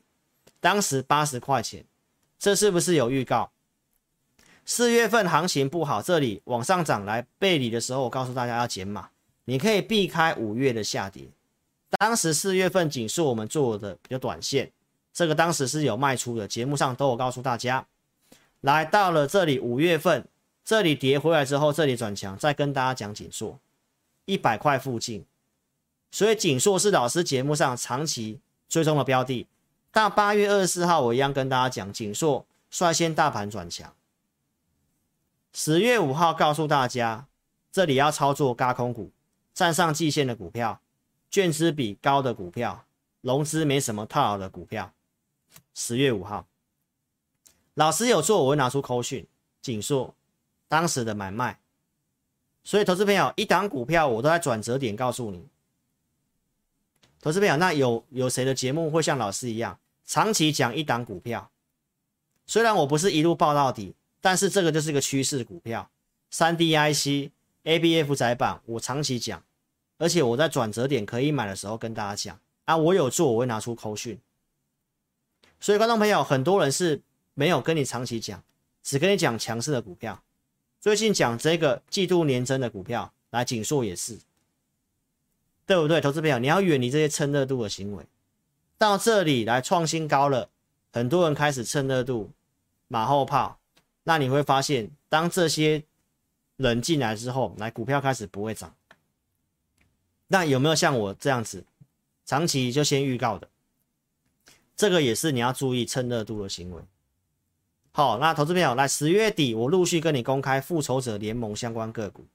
[0.59, 1.85] 当时八十块钱，
[2.37, 3.49] 这是不是有预告？
[4.65, 9.09] 四月份行情不好，这里往上涨来背离的时候，我告诉大家要减码，
[9.45, 11.23] 你可以避开五月的下跌。
[11.97, 14.69] 当时四月份仅是我们做的比较短线，
[15.13, 17.85] 这个当时是有卖出的，节目上都有告诉大家。
[18.61, 20.27] 来到了这里五月份，
[20.65, 23.59] 这里跌回来之后，这里转强，再跟大家讲景硕
[24.25, 25.23] 一百块附近，
[26.09, 29.45] 所以景硕是老师节目上长期追踪的标的。
[29.91, 33.93] 到八月二十四号，我一样跟大家讲景硕率先大盘转强。
[35.53, 37.27] 十月五号告诉大家，
[37.71, 39.11] 这里要操作高空股，
[39.53, 40.81] 站上季线的股票，
[41.29, 42.85] 券资比高的股票，
[43.21, 44.91] 融资没什么套牢的股票。
[45.75, 46.47] 十月五号，
[47.75, 49.27] 老师有做，我会拿出扣讯，
[49.61, 50.14] 紧缩
[50.67, 51.59] 当时的买卖。
[52.63, 55.47] 所以，投资朋友，一档股票我都在转折点告诉你。
[57.21, 61.51] 投资朋友，那有有谁的节目会像老师一样，长期讲一档股票？
[62.45, 63.95] 虽然我不是一路报到底。
[64.21, 65.87] 但是这个就是个趋势股票，
[66.31, 67.29] 三 D IC、
[67.63, 69.43] ABF 载板，我长期讲，
[69.99, 74.19] 而且我在转折点可以买的时候跟大家讲啊，我有做，我会拿出扣讯。
[75.59, 77.03] 所以观众朋友，很多人是
[77.35, 78.43] 没有跟你长期讲，
[78.81, 80.19] 只跟你讲强势的股票。
[80.85, 84.19] 最近讲这个季度年增的股票，来景硕也是，
[85.65, 85.99] 对不对？
[85.99, 88.05] 投资朋友，你要远离这些蹭热度的行为。
[88.77, 90.47] 到这里来创新高了，
[90.91, 92.29] 很多人开始蹭热度，
[92.87, 93.57] 马后炮。
[94.03, 95.81] 那你会发现，当这些
[96.57, 98.71] 人进来之后，来股票开始不会涨。
[100.27, 101.65] 那有没有像我这样子，
[102.27, 103.49] 长期就先预告的？
[104.77, 106.83] 这个也是你要注意蹭热度的行为。
[107.97, 112.25] 好，那投资朋友来，十月底我陆续跟你公开复仇者联盟相关个股。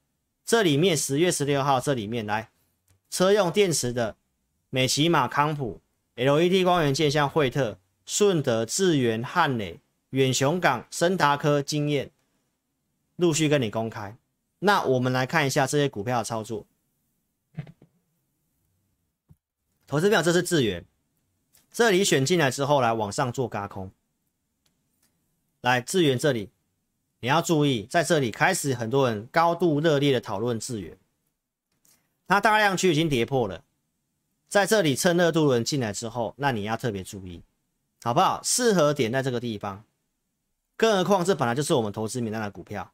[0.43, 2.49] 这里面十月十六号这里面来，
[3.11, 4.17] 车用电池的
[4.71, 5.83] 美琪玛、康普、
[6.15, 9.79] LED 光元件像惠特、顺德、智源、汉磊、
[10.13, 12.11] 远雄港、森达科、经验，
[13.17, 14.17] 陆续跟你公开。
[14.61, 16.65] 那我们来看一下这些股票的操作。
[19.87, 20.87] 投资朋友，这是智源，
[21.71, 23.91] 这里选进来之后来往上做轧空。
[25.61, 26.51] 来智原这里，
[27.21, 30.97] 你要注意，在这里开始很多人高度热烈的讨论智原，
[32.27, 33.63] 它大量区已经跌破了，
[34.49, 37.43] 在这里趁热度的人进来之后，那你要特别注意，
[38.03, 38.41] 好不好？
[38.43, 39.85] 适合点在这个地方，
[40.77, 42.93] 更何况这本来就是我们投资名单的股票，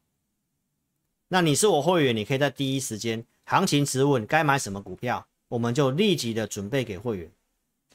[1.29, 7.31] 那你是我会员，你可以在第一时间行情直问该买什么股票，我们就立即的准备给会员。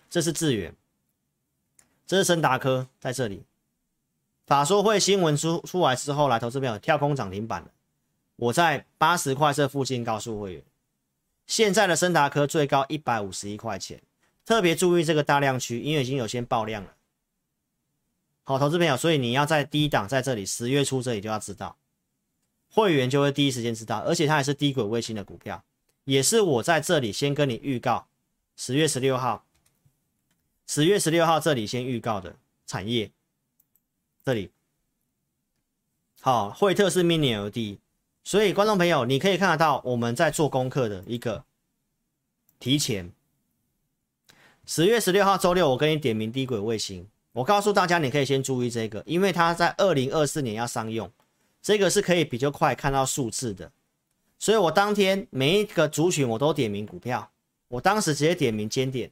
[0.08, 0.74] 这是智原，
[2.06, 3.44] 这是森达科在这里。
[4.52, 7.64] 法说会新闻出出来之后，来投资朋友跳空涨停板。
[8.36, 10.62] 我在八十块这附近告诉会员，
[11.46, 14.02] 现在的升达科最高一百五十一块钱，
[14.44, 16.90] 特别注意这个大量区，因为已经有先爆量了。
[18.44, 21.78] 好，投资朋友，所以你要在低档在这里十月初这里就要知道，
[22.70, 25.64] 会员就会第一时间知道，而且它还是低轨卫星的股票，
[26.04, 28.06] 也是我在这里先跟你预告，
[28.54, 29.46] 十月十六号，
[30.66, 32.36] 十月十六号这里先预告的
[32.66, 33.10] 产业。
[34.24, 34.50] 这里
[36.20, 37.78] 好，惠特是 Mini LED，
[38.22, 41.44] 所以观众朋友，你可以看得到我们在做功课的一个
[42.60, 43.10] 提前。
[44.64, 51.10] 十月十六号周六，我跟你点名低轨卫星，我告诉大家，你可以先注意这个，因为它在二零二四年要商用，
[51.60, 53.72] 这个是可以比较快看到数字的。
[54.38, 57.32] 所以我当天每一个族群我都点名股票，
[57.66, 59.10] 我当时直接点名尖点，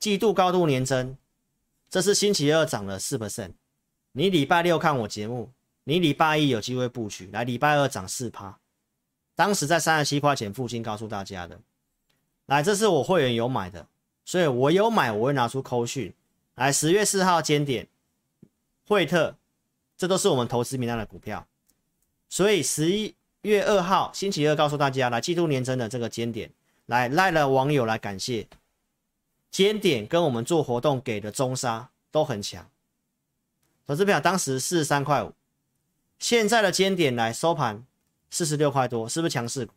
[0.00, 1.16] 季度高度年增，
[1.88, 3.52] 这是星期二涨了四 percent。
[4.12, 5.50] 你礼拜六看我节目，
[5.84, 8.58] 你礼拜一有机会布局，来礼拜二涨四趴，
[9.34, 11.58] 当时在三十七块钱附近告诉大家的，
[12.44, 13.86] 来这是我会员有买的，
[14.26, 16.12] 所以我有买我会拿出扣讯，
[16.56, 17.88] 来十月四号尖点，
[18.86, 19.34] 惠特，
[19.96, 21.46] 这都是我们投资名单的股票，
[22.28, 26.50] 所以十一月二号星期二告诉大家来季度年增的这个尖点，
[26.84, 28.46] 来赖了网友来感谢，
[29.50, 32.68] 尖点跟我们做活动给的中沙都很强。
[33.92, 35.34] 投资票当时四十三块五，
[36.18, 37.84] 现在的尖点来收盘
[38.30, 39.74] 四十六块多，是不是强势股？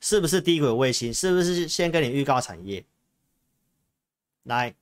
[0.00, 1.12] 是不是低轨卫星？
[1.12, 2.86] 是不是先跟你预告产业？
[4.44, 4.74] 来，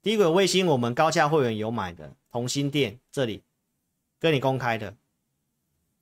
[0.00, 3.42] 低轨卫星我们高价会员有买的，同心电这里
[4.20, 4.94] 跟你公开的，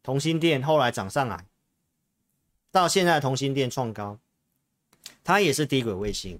[0.03, 1.47] 同心电后来涨上来，
[2.71, 4.19] 到现在同心电创高，
[5.25, 6.38] 它也是低轨卫星。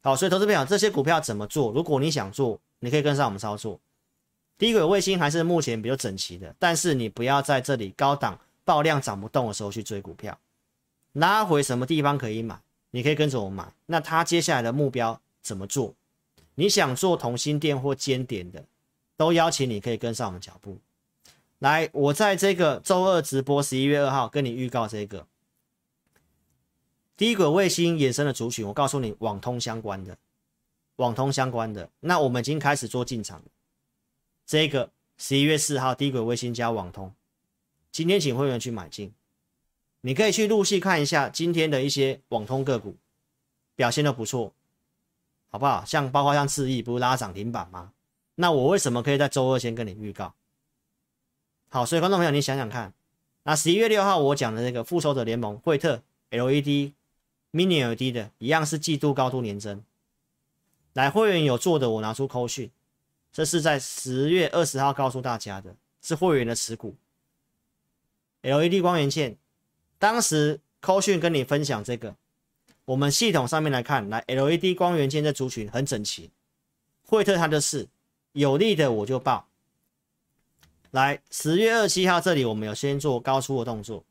[0.00, 1.72] 好，所以投资朋友，这些股票怎么做？
[1.72, 3.80] 如果你想做，你可以跟上我们操作。
[4.56, 10.38] 低轨卫星还是目前比较整齐的，但是你不要在这里高档爆量涨不动的时候去追股票。
[11.12, 12.60] 拉回什么地方可以买？
[12.90, 13.72] 你可以跟着我买。
[13.86, 15.94] 那它接下来的目标怎么做？
[16.54, 18.64] 你想做同心电或尖点的，
[19.16, 20.78] 都邀请你可以跟上我们脚步。
[21.60, 25.26] 来，我在这个周二直播，十一月二号跟你预告这个。
[27.16, 30.16] 低轨卫星衍生的族群，我告诉你，网通相关的，
[30.98, 33.42] 网通相关的，那我们已经开始做进场。
[34.46, 37.12] 这个十一月四号，低轨卫星加网通，
[37.90, 39.12] 今天请会员去买进，
[40.00, 42.96] 你可以去陆续看一下今天的一些网通个股
[43.74, 44.52] 表现的不错，
[45.50, 45.84] 好不好？
[45.84, 47.92] 像包括像智易不是拉涨停板吗？
[48.34, 50.34] 那我为什么可以在周二先跟你预告？
[51.68, 52.92] 好，所以观众朋友，你想想看，
[53.44, 56.92] 那十一月六号我讲的那个复仇者联盟，惠特 LED。
[57.50, 59.82] Mini LED 的一样是季度高度年增，
[60.98, 62.68] 来会员有做的，我拿出扣讯，
[63.32, 66.96] 这是在十月二十号告诉大家的，是会员的持股。
[68.42, 69.38] LED 光元件，
[70.00, 72.16] 当时扣讯跟你分享这个，
[72.84, 76.32] 我们系统上面来看，来 LED 光元件这族群很整齐，
[77.06, 77.86] 惠特它的是
[78.32, 79.46] 有利的我就报，
[80.90, 84.04] 来十月二十七号这里我们有先做高出的动作。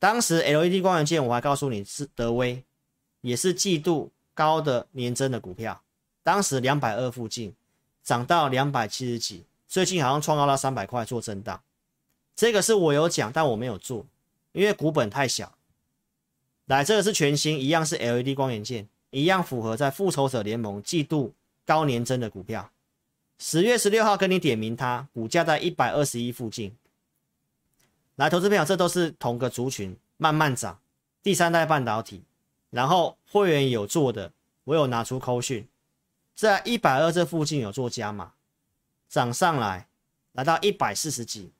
[0.00, 2.64] 当时 LED 光元件，我还告诉你是德威，
[3.20, 5.80] 也是季度高的年增的股票，
[6.22, 7.54] 当时两百二附近，
[8.02, 11.62] 涨到两百七十几，最近好像创高到三百块做震荡。
[12.36, 14.04] 这个是我有讲，但我没有做，
[14.52, 15.56] 因为股本太小。
[16.66, 21.32] 来，这个是全新，一样是 LED 光元件，一样符合在复仇者联盟季度
[21.64, 22.70] 高年增的股票。
[23.38, 26.74] 十月十六号跟你点名它，股价在一百二十一附近。
[28.16, 30.78] 来，投资朋友，这都是同个族群，慢慢涨。
[31.22, 32.22] 第三代半导体，
[32.74, 34.32] 然后会员有做的，
[34.64, 35.68] 我有拿出扣讯，
[36.34, 38.32] 在一百二这附近有做加码，
[39.08, 39.86] 涨上来，
[40.32, 41.52] 来到一百四十几。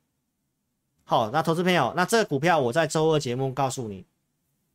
[1.05, 4.05] 好，那投资朋友，那这个股票我在周二节目告诉你，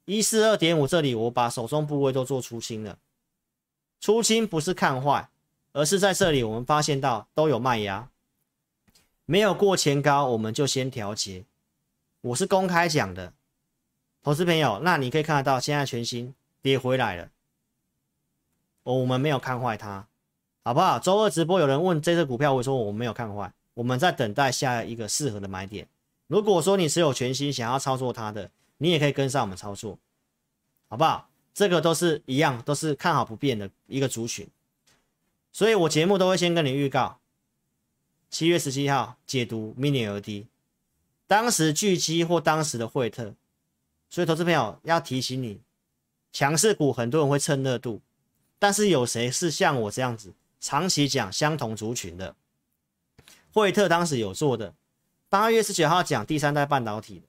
[0.06, 2.98] 一四二点五这里我把手中部位都做出清了，
[4.00, 5.28] 出清不是看坏。
[5.72, 8.08] 而是在这里，我们发现到都有卖压，
[9.24, 11.44] 没有过前高，我们就先调节。
[12.22, 13.32] 我是公开讲的，
[14.22, 17.30] 投资朋友，那你可以看得到，现在全新跌回来了，
[18.82, 20.06] 我们没有看坏它，
[20.62, 20.98] 好不好？
[20.98, 25.88] 周二直播有人问这只股票，我说我们没有看坏，我们在等待下一个适合的买点。
[26.26, 29.98] 如果说你持有全新想要操作它的，你也可以跟上我们操作，
[30.88, 31.28] 好不好？
[31.54, 34.46] 这个都是一样，都是看好不变的一个族群。
[35.50, 37.18] 所以我节目都会先跟你预告，
[38.28, 40.46] 七月十七号解读 Mini LED，
[41.26, 43.34] 当时巨基或当时的惠特，
[44.10, 45.60] 所以投资朋友要提醒你，
[46.32, 48.02] 强势股很多人会蹭热度，
[48.58, 52.34] 但是有谁是像我这样子长期讲相同族群的？
[53.54, 54.74] 惠特当时有做的，
[55.28, 57.22] 八月十九号讲第三代半导体，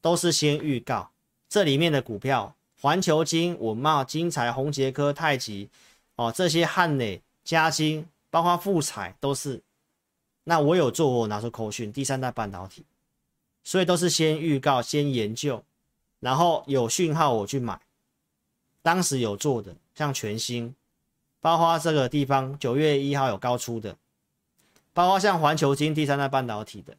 [0.00, 1.10] 都是先预告，
[1.48, 5.68] 这里面的股票，环球晶、稳懋、精材、宏捷科、太极，
[6.16, 7.20] 哦，这些汉磊。
[7.44, 9.60] 嘉晶，包括富彩都是，
[10.44, 12.84] 那我有做，我拿出口讯，第三代半导体，
[13.64, 15.64] 所以都是先预告、先研究，
[16.22, 17.80] 然后有讯号我去买。
[18.80, 20.74] 当时有做的，像全新，
[21.40, 23.96] 包括这个地方九月一号有高出的，
[24.94, 26.96] 包括像环球金第三代半导体的，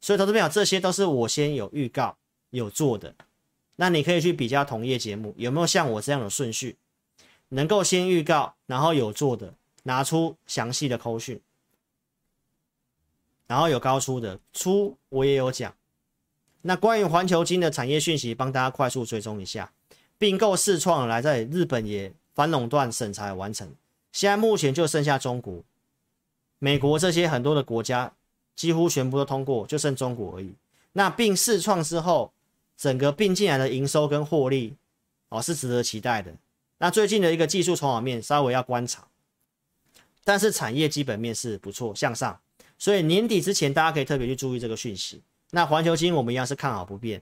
[0.00, 2.16] 所以投资朋友这些都是我先有预告
[2.50, 3.14] 有做的，
[3.76, 6.76] 那你可以去比较同业节目有没有像我这样的顺序。
[7.52, 9.52] 能够先预告，然后有做的，
[9.82, 11.40] 拿出详细的扣讯，
[13.48, 15.74] 然后有高出的出，我也有讲。
[16.62, 19.72] 那关于环球金的产业讯息，帮大家快速追踪一下。
[20.18, 23.74] 并购世创来在日本也反垄断审查完成，
[24.12, 25.64] 现在目前就剩下中国、
[26.58, 28.12] 美国这些很多的国家
[28.54, 30.52] 几乎全部都通过，就剩中国而已。
[30.92, 32.34] 那并试创之后，
[32.76, 34.76] 整个并进来的营收跟获利，
[35.30, 36.34] 哦，是值得期待的。
[36.76, 39.08] 那最近的一个技术筹码面稍微要观察，
[40.22, 42.38] 但是产业基本面是不错向上，
[42.76, 45.22] 所以年底之前大家可以特别去注意这个讯息。
[45.50, 47.20] 那环球金我们一样是看好不变，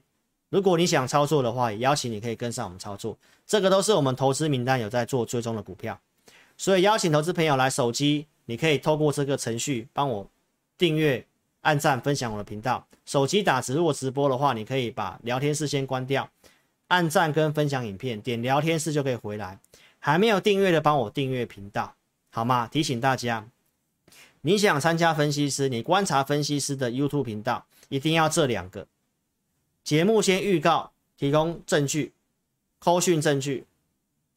[0.49, 5.99] 如果你想操作的话，也邀请你可以跟上我们操作，这个都是我们投资名单有在做追踪的股票，
[6.57, 10.27] 所以邀请投资朋友来手机，你可以透过这个程序帮我
[10.77, 11.25] 订阅、
[11.61, 12.85] 按赞、分享我的频道。
[13.05, 16.29] 手机打字如果直播的话，你可以把聊天室先关掉。
[16.89, 19.59] 按赞跟分享影片，点聊天室就可以回来。
[19.99, 21.93] 还没有订阅的，帮我订阅频道，
[22.31, 22.67] 好吗？
[22.71, 23.47] 提醒大家，
[24.41, 28.87] 你想参加分析师，你观察分析师的 YouTube 频道，一定要这两个
[29.83, 32.13] 节目先预告，提供证据，
[32.79, 33.65] 扣讯证据。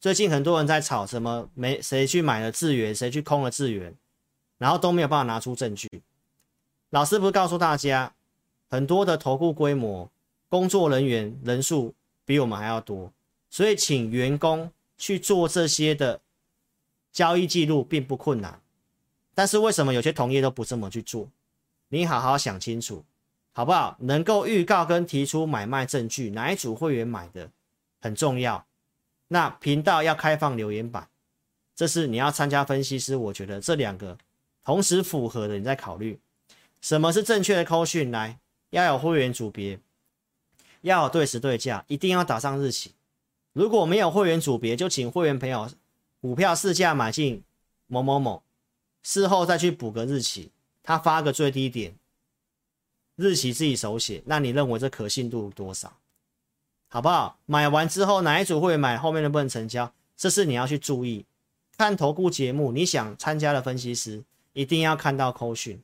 [0.01, 3.95] 最近很多人在吵什么没谁去买了智源，谁去空了智源，
[4.57, 5.89] 然后都没有办法拿出证据。
[6.89, 8.13] 老师不是告诉大家，
[8.69, 10.11] 很多的投顾规模、
[10.49, 11.95] 工作人员人数。
[12.25, 13.11] 比我们还要多，
[13.49, 16.21] 所以请员工去做这些的
[17.11, 18.61] 交易记录并不困难，
[19.35, 21.27] 但是为什么有些同业都不这么去做？
[21.89, 23.03] 你好好想清楚，
[23.53, 23.95] 好不好？
[23.99, 27.49] 能够预告跟提出买卖证据，哪一组会员买的
[28.01, 28.65] 很重要。
[29.27, 31.07] 那频道要开放留言板，
[31.75, 34.17] 这是你要参加分析师，我觉得这两个
[34.63, 36.19] 同时符合的，你再考虑
[36.81, 38.39] 什么是正确的扣讯，来
[38.71, 39.79] 要有会员组别。
[40.81, 42.91] 要有对时对价，一定要打上日期。
[43.53, 45.69] 如果没有会员组别，就请会员朋友
[46.19, 47.41] 股票市价买进
[47.87, 48.43] 某某某，
[49.01, 50.51] 事后再去补个日期，
[50.83, 51.95] 他发个最低点，
[53.15, 54.21] 日期自己手写。
[54.25, 55.93] 那你认为这可信度多少？
[56.87, 57.37] 好不好？
[57.45, 59.91] 买完之后哪一组会买，后面能不能成交？
[60.15, 61.25] 这是你要去注意。
[61.77, 65.81] 看投顾节目，你想参加的分析师一定要看到扣讯。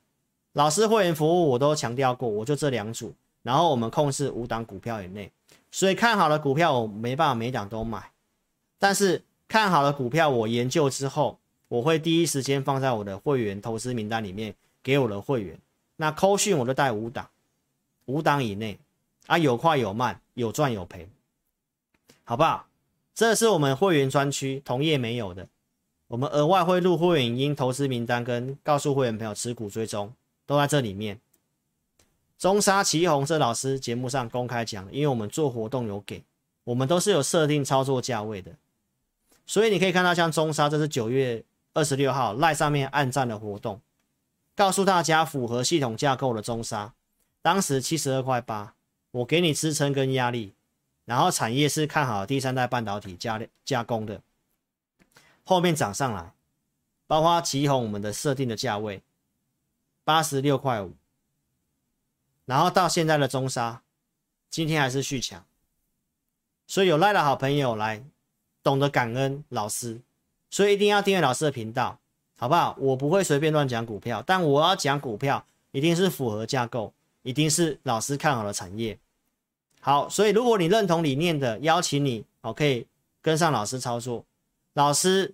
[0.54, 3.14] 老师会员服务我都强调过，我就这两组。
[3.42, 5.32] 然后我们控制五档股票以内，
[5.72, 8.12] 所以看好的股票我没办法每档都买，
[8.78, 14.54] 但是看好的股票我研究之后，我会第一时间放在我的会员投资名单里面
[14.84, 15.58] 给我的会员。
[16.02, 17.30] 那扣讯我都带五档，
[18.06, 18.80] 五档以内
[19.28, 21.10] 啊，有快有慢，有赚有赔，
[22.24, 22.68] 好不好？
[23.14, 25.46] 这是我们会员专区同业没有的，
[26.08, 30.14] 我们额外会录会员因投资名单跟告诉会员朋友持股追踪
[30.46, 31.20] 都在这里面。
[32.38, 36.24] 中沙、奇鋐这老师节目上公开讲，因为我们做活动有给，
[36.64, 38.54] 我们都是有设定操作价位的，
[39.46, 41.44] 所以你可以看到像中沙，这是九月
[41.74, 43.82] 二十六号赖上面按赞的活动，
[44.60, 46.94] 告诉大家符合系统架构的中沙，
[47.42, 48.76] 当时七十二块八，
[49.12, 50.54] 我给你支撑跟压力。
[51.06, 54.22] 然后产业是看好第三代半导体加加工的，
[55.46, 56.34] 后面涨上来，
[57.08, 59.02] 包括奇鋐我们的设定的价位
[60.04, 60.94] 八十六块五，
[62.44, 63.82] 然后到现在的中沙，
[64.50, 65.46] 今天还是续强，
[66.68, 68.04] 所以有赖的好朋友来，
[68.62, 70.02] 懂得感恩老师，
[70.50, 71.98] 所以一定要订阅老师的频道，
[72.40, 72.74] 好不好？
[72.80, 78.98] 我不会随便乱讲股票，但我要讲股票一定是符合架构，一定是老师看好的产业。
[79.82, 82.88] 好，所以如果你认同理念的，邀请你哦，可以
[83.22, 84.24] 跟上老师操作。
[84.76, 85.34] 老师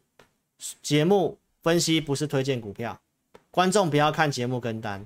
[0.81, 2.99] 节目分析不是推荐股票，
[3.51, 5.05] 观众不要看节目跟单。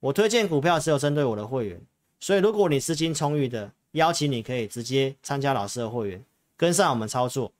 [0.00, 1.78] 我推荐股票只有针对我的会员，
[2.20, 6.24] 所以如果你资金充裕的，邀请你可以直接参加老师的会员，
[6.56, 7.52] 跟上我们操作。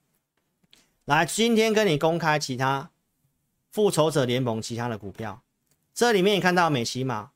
[1.05, 2.89] 来，今天跟你公开其他
[3.75, 5.43] 复仇者联盟其他的股票，
[5.93, 7.33] 这里面你看到美琪玛。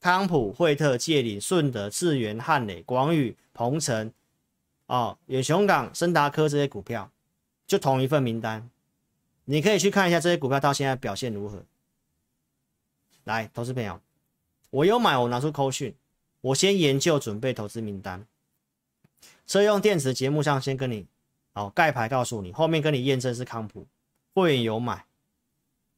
[0.00, 4.10] 康普、惠特、界领、顺德、智源、汉磊、广宇、鹏程、
[4.86, 7.10] 哦、远雄港、森达科这些股票，
[7.66, 8.70] 就同一份名单，
[9.44, 11.62] 你可以去看一下这些股票到现在表现如何。
[13.24, 14.00] 来，投资朋友，
[14.70, 15.94] 我有买，我拿出扣讯，
[16.40, 18.26] 我先研究准备投资名单，
[19.46, 21.06] 车用电子节目上先跟你
[21.52, 23.86] 哦盖牌告诉你，后面跟你验证是康普，
[24.34, 25.04] 会员有买，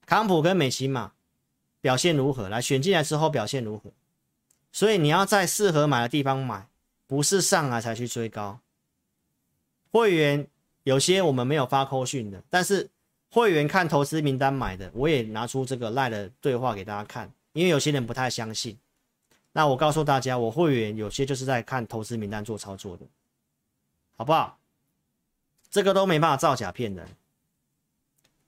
[0.07, 1.13] 康普跟美琪玛。
[1.81, 2.49] 表现如何？
[2.49, 3.93] 来选进来之后表现如何？
[4.73, 6.67] 所以你要在适合买的地方买，
[7.07, 8.59] 不是上来才去追高。
[9.91, 10.49] 会员
[10.85, 12.89] 有些我们没有发扣讯的，但是
[13.29, 18.79] 会员看投资名单买的，我也拿出这个赖的对话给大家看，因为有些人不太相信。
[19.53, 23.05] 那我告诉大家，我会员有些就是在看投资名单做操作的，
[24.17, 24.59] 好不好？
[25.69, 27.07] 这个都没办法造假骗人。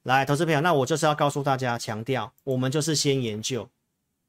[0.06, 3.68] 来，投资朋友，那我就是要告诉大家，强调我们就是先研究，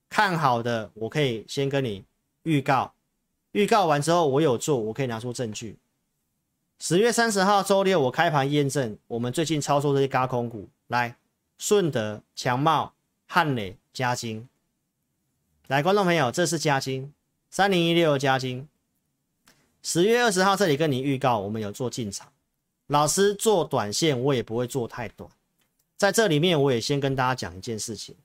[0.09, 2.03] 看好的，我可以先跟你
[2.41, 2.95] 预告，
[3.51, 5.77] 预告完之后我有做，我可以拿出证据。
[6.79, 11.15] 十月三十号周六我开盘验证，我们最近操作这些高空股，来，
[11.59, 12.95] 顺德、强茂、
[13.27, 14.49] 汉磊、嘉晶。
[15.67, 17.13] 来，观众朋友，这是嘉金，
[17.51, 18.67] 三零一六嘉晶。
[19.83, 22.27] 十月二十号这里跟你预告，我们有做进场，
[22.87, 25.29] 老师做短线，我也不会做太短。
[25.97, 28.15] 在这里面，我也先跟大家讲一件事情。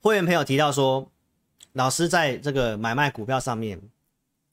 [0.00, 1.08] 会员朋友提到说，
[1.72, 3.80] 老师在这个买卖股票上面，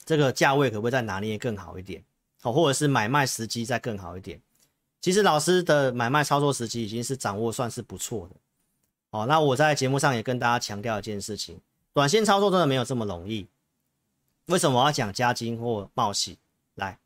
[0.05, 2.03] 这个价位可不可以再拿捏更好一点？
[2.43, 4.39] 哦，或者是买卖时机再更好一点？
[5.01, 8.35] 其实老师的买卖操作时机已经是掌握算是不错的。
[9.09, 11.59] 哦，那我在节目上也跟大家强调一件事情：
[11.91, 13.47] 短线操作真的没有这么容易。
[14.45, 16.37] 为什么我要讲加金或茂矽？
[16.75, 16.99] 来。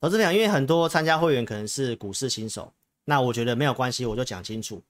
[0.00, 2.72] 投资朋友，因为很多参加会员可能是股市新手，
[3.04, 4.80] 那我觉得没有关系，我就讲清楚。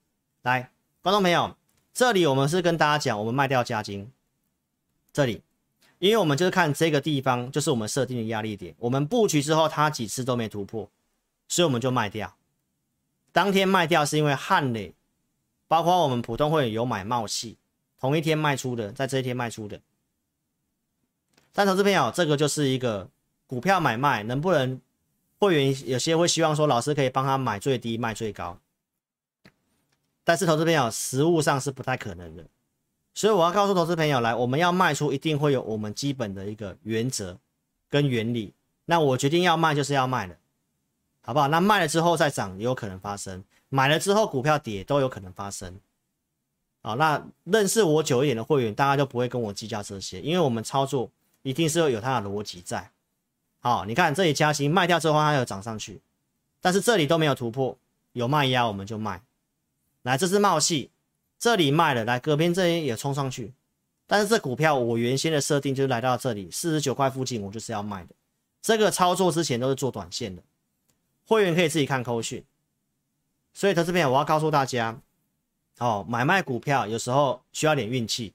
[0.43, 0.71] 来，
[1.03, 1.57] 观众朋友，
[1.93, 4.09] 这里我们是跟大家讲，我们卖掉加金，
[5.13, 5.43] 这里，
[5.99, 10.89] 因为我们就是看这个地方，就是我们设定的压力点，我们布局之后，它几次都没突破，
[11.49, 12.37] 所以我们就卖掉。
[13.33, 14.95] 当天卖掉是因为汉磊，
[15.67, 17.57] 包括我们普通会员有买茂矽，
[17.99, 19.81] 同一天卖出的，在这一天卖出的。
[21.53, 23.09] 但投资朋友，这个就是一个
[23.49, 24.81] 股票买卖能不能？
[25.41, 28.59] 会员有些会希望说，老师可以帮他买最低卖最高，
[30.23, 32.45] 但是投资朋友实物上是不太可能的，
[33.15, 37.39] 所以我要告诉投资朋友来，我们要卖出一定会有我们基本的一个原则
[37.89, 38.53] 跟原理。
[38.85, 40.37] 那我决定要卖就是要卖了，
[41.23, 41.49] 好不好？
[41.49, 45.81] 那卖了之后再涨也有可能发生，买了之后股票跌都有可能发生。
[46.83, 51.11] 好，那认识我久一点的会员，大家就不会跟我计较这些，因为我们操作
[51.43, 52.91] 一定是要有它的逻辑在。
[53.61, 56.01] 好，你看这里加息卖掉之后，它有涨上去，
[56.61, 57.77] 但是这里都没有突破，
[58.13, 59.23] 有卖压我们就卖。
[60.03, 60.89] 来，这是茂矽，
[61.39, 63.53] 这里卖了，来隔边这里也冲上去，
[64.07, 68.15] 但是这股票我原先的设定就是来到这里四十九块附近，我就是要卖的。
[68.63, 70.43] 这个操作之前都是做短线的，
[71.27, 72.43] 会员可以自己看扣讯。
[73.53, 74.99] 所以投资朋友，我要告诉大家，
[75.79, 78.33] 哦，买卖股票有时候需要点运气，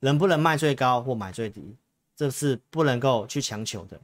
[0.00, 1.76] 能不能卖最高或买最低，
[2.14, 3.98] 这是不能够去强求的。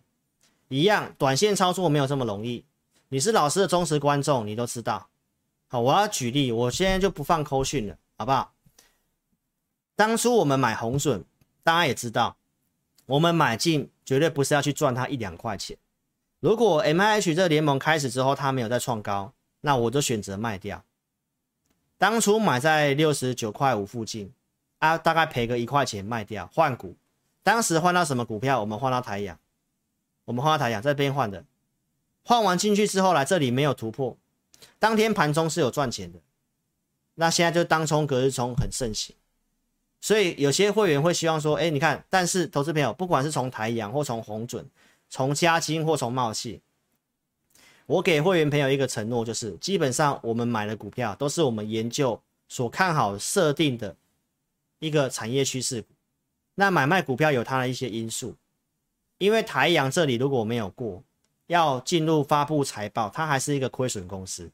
[0.73, 2.65] 一样，短线操作没有这么容易。
[3.11, 5.11] 你是老师的忠实观众，你都知道。
[5.69, 8.55] 好，我要举例，我现在就不放扣讯了，好不好？
[9.95, 11.23] 当初我们买红笋，
[11.63, 12.39] 大家也知道，
[13.05, 15.77] 我们买进绝对不是要去赚它一两块钱。
[16.41, 20.83] 如果 MIH 这个联盟开始之后，它没有再创高，那我就选择卖掉。
[21.99, 24.33] 当初买在六十九块五附近，
[24.79, 26.97] 啊，大概赔个一块钱卖掉换股。
[27.43, 28.59] 当时换到什么股票？
[28.61, 29.39] 我们换到台阳，
[30.25, 31.45] 我们换到台阳这边换的。
[32.25, 34.17] 换完进去之后来这里没有突破，
[34.79, 36.21] 当天盘中是有赚钱的。
[37.15, 39.15] 那现在就当冲隔日冲很盛行，
[40.01, 44.67] 所以有些会员会希望说，哎，你看，但是投资朋友不管是从台阳或从红准，
[45.11, 46.61] 从嘉金或从茂矽，
[47.87, 52.19] 我给会员朋友一个承诺，就是基本上我们买的股票都是我们研究
[52.49, 53.95] 所看好设定的
[54.79, 55.89] 一个产业趋势股。
[56.55, 58.37] 那买卖股票有它的一些因素，
[59.23, 61.01] 因为台阳这里如果没有过，
[61.47, 64.51] 要进入发布财报，它还是一个亏损公司。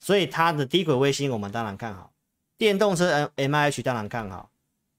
[0.00, 2.10] 所以它的低轨卫星我们当然看好，
[2.56, 4.48] 电动车 M M I H 当然看好，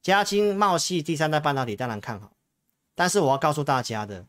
[0.03, 2.31] 嘉晶茂系第三代半导体当然看好。
[2.93, 4.23] 但是我要告诉大家的，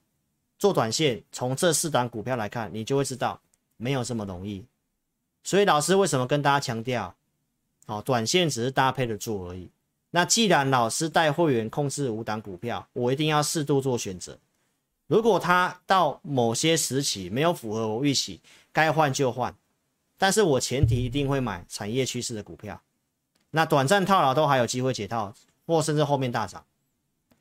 [0.59, 3.39] 做短线从这四档股票来看，你就会知道
[3.77, 4.65] 没有这么容易。
[5.45, 7.15] 所以老师为什么跟大家强调，
[7.85, 9.69] 哦，短线只是搭配着做而已。
[10.11, 14.39] 那既然老师带会员控制五档股票，我一定要适度做选择。
[15.07, 18.41] 如果它到某些时期没有符合我预期，
[18.73, 19.55] 该换就换。
[20.17, 22.83] 但是我前提一定会买产业趋势的股票，
[23.51, 25.33] 那短暂套牢都还有机会解套，
[25.67, 26.65] 或甚至后面大涨，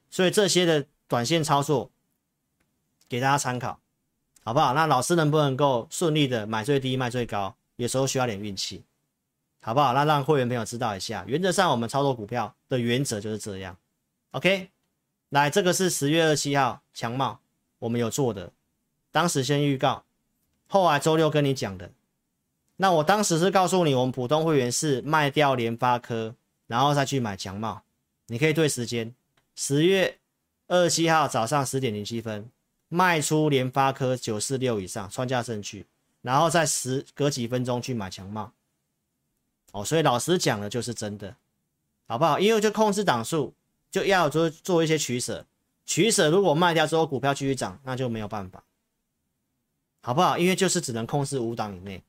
[0.09, 1.89] 所以这些的短线操作
[3.09, 3.79] 给大家参考，
[4.43, 4.73] 好不好？
[4.73, 7.55] 那老师能不能够顺利的买最低卖最高？
[7.77, 8.83] 有时候需要点运气，
[9.61, 9.93] 好不好？
[9.93, 13.75] 那让会员朋友知道一下，原则上我们操作股票的原则就是这样。
[14.31, 14.69] OK，
[15.29, 17.39] 来，这个是十月二十七号强茂，
[17.79, 18.51] 我们有做的，
[19.11, 20.03] 当时先预告，
[20.67, 21.91] 后来周六跟你讲的。
[22.77, 26.35] 那我当时是告诉你，我们普通会员是卖掉联发科，
[26.67, 27.81] 然后再去买强茂。
[28.27, 29.13] 你可以对时间，
[29.55, 30.19] 十月
[30.67, 32.49] 二十七号早上十点零七分
[32.87, 35.87] 卖出联发科九四六以上穿价证据，
[36.21, 38.51] 然后再十隔几分钟去买强茂。
[39.77, 41.35] 哦，所以老师讲的就是真的，
[42.07, 42.39] 好不好？
[42.39, 43.53] 因为就控制档数，
[43.91, 45.45] 就要做做一些取舍，
[45.85, 48.63] 取舍如果卖掉之后股票继续涨，那就没有办法，
[50.01, 50.37] 好不好？
[50.37, 52.03] 因为就是只能控制五档以内。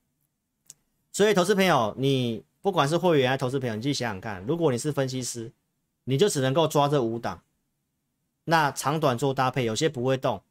[1.13, 5.53] 所以，投资朋友，你不管是会员还是投资朋友，你自己想想看，如果你是分析师，
[6.05, 7.43] 你就只能够抓这五档，
[8.45, 10.43] 那长短做搭配，有些不会动，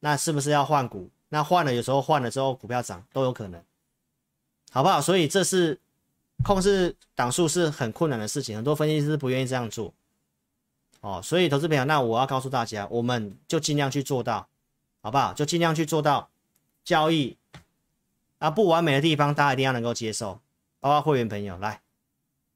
[0.00, 1.08] 那是不是要换股？
[1.30, 3.62] 那换了，有时候换了之后股票涨都有可能，
[4.70, 5.00] 好不好？
[5.00, 5.80] 所以这是
[6.44, 9.92] 控制档数是很困难的事情，很多分析师不愿意这样做。
[11.00, 14.46] 哦，所以投资朋友，那我要告诉大家，我们就尽量去做到，
[15.00, 15.32] 好不好？
[15.32, 16.30] 就尽量去做到
[16.84, 17.36] 交易。
[18.38, 20.40] 啊，不完美的地方，大家一定要能够接受，
[20.80, 21.80] 包括会员朋友来。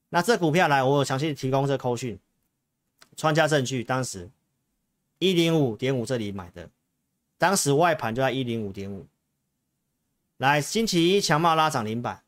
[0.09, 2.19] 那这股票来，我有详细提供这扣讯，
[3.15, 4.29] 穿价证据，当时
[5.19, 6.69] 一零五点五这里买的，
[7.37, 9.05] 当时外盘就在一零五点五。
[10.37, 12.21] 来，星期一强茂拉涨停板，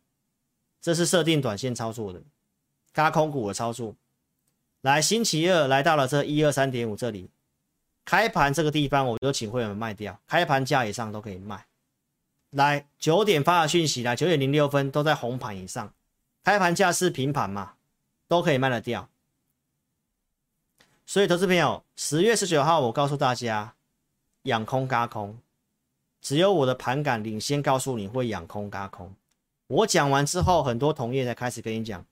[0.81, 2.21] 这是设定短线操作的，
[2.93, 3.95] 轧空股的操作。
[4.81, 7.29] 来，星期二来到了这一二三点五这里，
[8.05, 11.65] 开盘这个地方，我就请会员卖掉，开盘价以上都可以卖。
[12.51, 15.93] 来九点发的讯息，来九点零六分都在红盘以上，
[16.43, 17.73] 开盘价是平盘嘛，
[18.27, 19.09] 都可以卖得掉。
[21.05, 23.75] 所以，投资朋友，十月十九号我告诉大家，
[24.43, 25.37] 养空轧空，
[26.21, 29.13] 只有我的盘感领先告诉你会养空轧空。
[29.69, 32.05] 我讲完之后，很多同业才开始跟你讲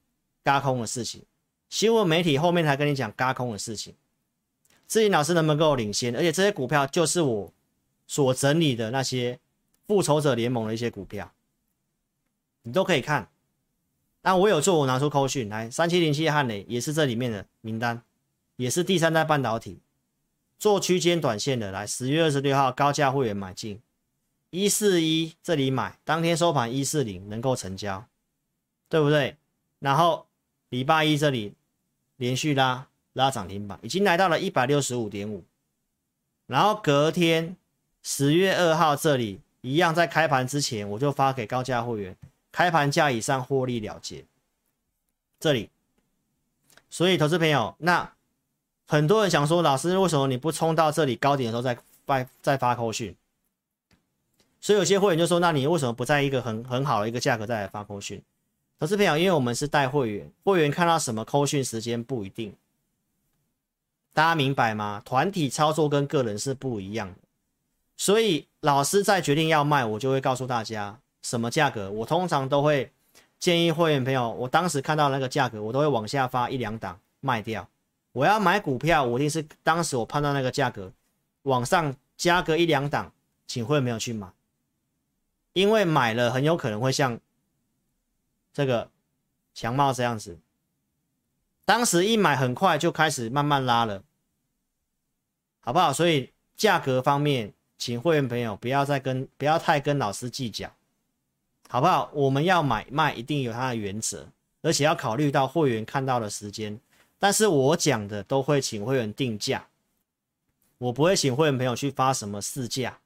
[0.43, 1.21] 嘎空的事情，
[1.69, 3.93] 新闻媒体后面才跟你讲嘎空的事情。
[4.87, 6.15] 志霖老师能不能够领先？
[6.15, 7.53] 而且这些股票就是我
[8.07, 9.39] 所整理的那些。
[9.87, 11.31] 复仇者联盟的一些股票，
[12.63, 13.29] 你都可以看。
[14.21, 18.01] 那我有做，我拿出扣讯来，三七零七汉雷也是这里面的名单，
[18.57, 19.79] 也是第三代半导体，
[20.59, 21.71] 做区间短线的。
[21.71, 23.79] 来，十月二十六号高价会员买进
[24.49, 28.05] 一四一这里买，当天收盘一四零能够成交，
[28.89, 29.35] 对不对？
[29.79, 30.25] 然后
[30.69, 31.53] 礼拜一这里
[32.15, 35.43] 连续拉拉涨停板，已经来到了一百六十五点五，
[36.45, 37.55] 然后隔天
[38.01, 39.39] 十月二号这里。
[39.61, 42.15] 一样，在开盘之前我就发给高价会员，
[42.53, 44.23] 开盘价以上获利了结。
[45.41, 45.69] 这里，
[46.89, 48.13] 所以投资朋友，那
[48.87, 53.13] 很多人想说，老师为什么你不冲到这里高点的时候再发再发扣讯？
[54.59, 58.21] 所以有些会员就说，那你为什么不在一个很很好的一个价格再来发扣讯？
[58.79, 62.55] 投资朋友，因为我们是带会员，会员看到什么扣讯时间不一定，
[64.13, 65.01] 大家明白吗？
[65.03, 67.15] 团体操作跟个人是不一样的。
[67.95, 71.89] 所以老师在决定要卖，我就会告诉大家什么价格。
[71.89, 72.91] 我通常都会
[73.39, 77.67] 建议会员朋友，我当时看到那个价格，我都会往下发一两档卖掉。
[78.11, 80.91] 我要买股票，我一定是当时我判断那个价格
[81.43, 83.11] 往上加个一两档，
[83.47, 84.27] 请会没有去买，
[85.57, 87.19] 因为买了很有可能会像
[88.53, 88.91] 这个
[89.55, 90.37] 强茂这样子，
[91.65, 94.03] 当时一买很快就开始慢慢拉了，
[95.61, 95.91] 好不好？
[95.91, 100.71] 所以价格方面，请会员朋友不要再跟不要太跟老师计较，
[101.69, 102.11] 好不好？
[102.13, 104.27] 我们要买卖一定有它的原则，
[104.61, 106.79] 而且要考虑到会员看到的时间。
[107.17, 109.67] 但是我讲的都会请会员定价，
[110.77, 112.99] 我不会请会员朋友去发什么市价。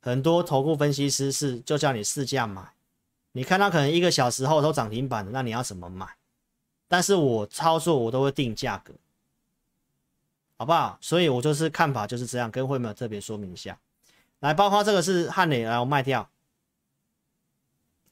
[0.00, 2.72] 很多投顾分析师是就叫你试价买，
[3.32, 6.08] 你看他可能一个小时后都涨停板了，那你要怎么买？
[6.88, 8.92] 但是我操作我都会定价格，
[10.56, 10.98] 好不好？
[11.00, 13.78] 所以我就是看法就是这样，跟会员特别说明一下。
[14.40, 16.28] 来，包括这个是汉磊，来我卖掉。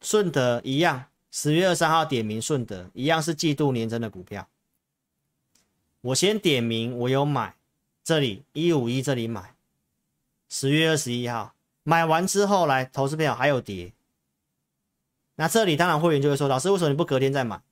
[0.00, 4.46] 顺德一样，十月二十三号点名顺德一样是季度年增的股票。
[6.00, 7.56] 我先点名，我有买，
[8.04, 9.54] 这里一五一这里买，
[10.48, 11.54] 十月二十一号
[11.88, 13.94] 买完之后来投资票还有跌，
[15.36, 17.62] 那这里当然会员就会说，老师为什么你不隔天再买？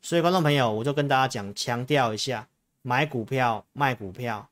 [0.00, 2.48] 所以观众朋友，我就跟大家讲，强调一下，
[2.80, 4.48] 买股票卖股票，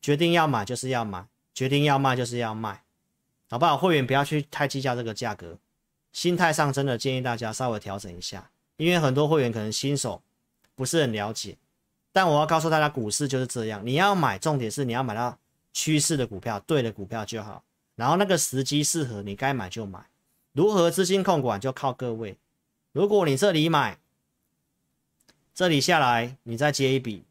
[0.00, 2.84] 决定要买就是要买，决定要卖就是要卖，
[3.50, 3.76] 好不好？
[3.76, 5.58] 会员不要去太计较这个价格，
[6.12, 10.22] 心态上真的建议大家稍微调整一下，因为很多会员可能新手。
[10.76, 11.56] 不是很了解，
[12.12, 13.84] 但我要告诉大家，股市就是这样。
[13.84, 15.36] 你要买，重点是你要买到
[15.76, 17.62] 趋势的股票，对的股票就好。
[17.96, 20.06] 然后那个时机适合，你该买就买。
[20.52, 22.38] 如何资金控管，就靠各位。
[22.92, 23.98] 如果你这里买，
[25.54, 27.24] 这里下来，你再接一笔，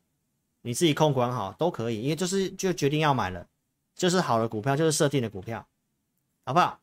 [0.62, 2.04] 你自己控管好都可以。
[2.04, 3.48] 因为就是就决定要买了，
[3.96, 5.66] 就是好的股票，就是设定的股票，
[6.46, 6.80] 好不好？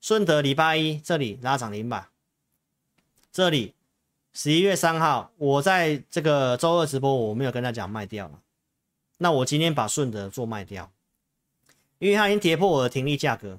[0.00, 2.10] 顺德礼拜一这里拉涨停吧，
[3.30, 3.72] 这里。
[4.34, 8.40] 十一月三号，我在这个周二直播，我没有跟他讲卖掉了。
[9.18, 10.90] 那我今天把顺德做卖掉，
[11.98, 13.58] 因为它已经跌破我的停利价格，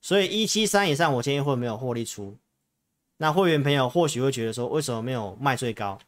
[0.00, 2.36] 所以一七三以上，我建议会没有获利出。
[3.18, 5.98] 那会员朋友或许会觉得说，为什么没有卖最高？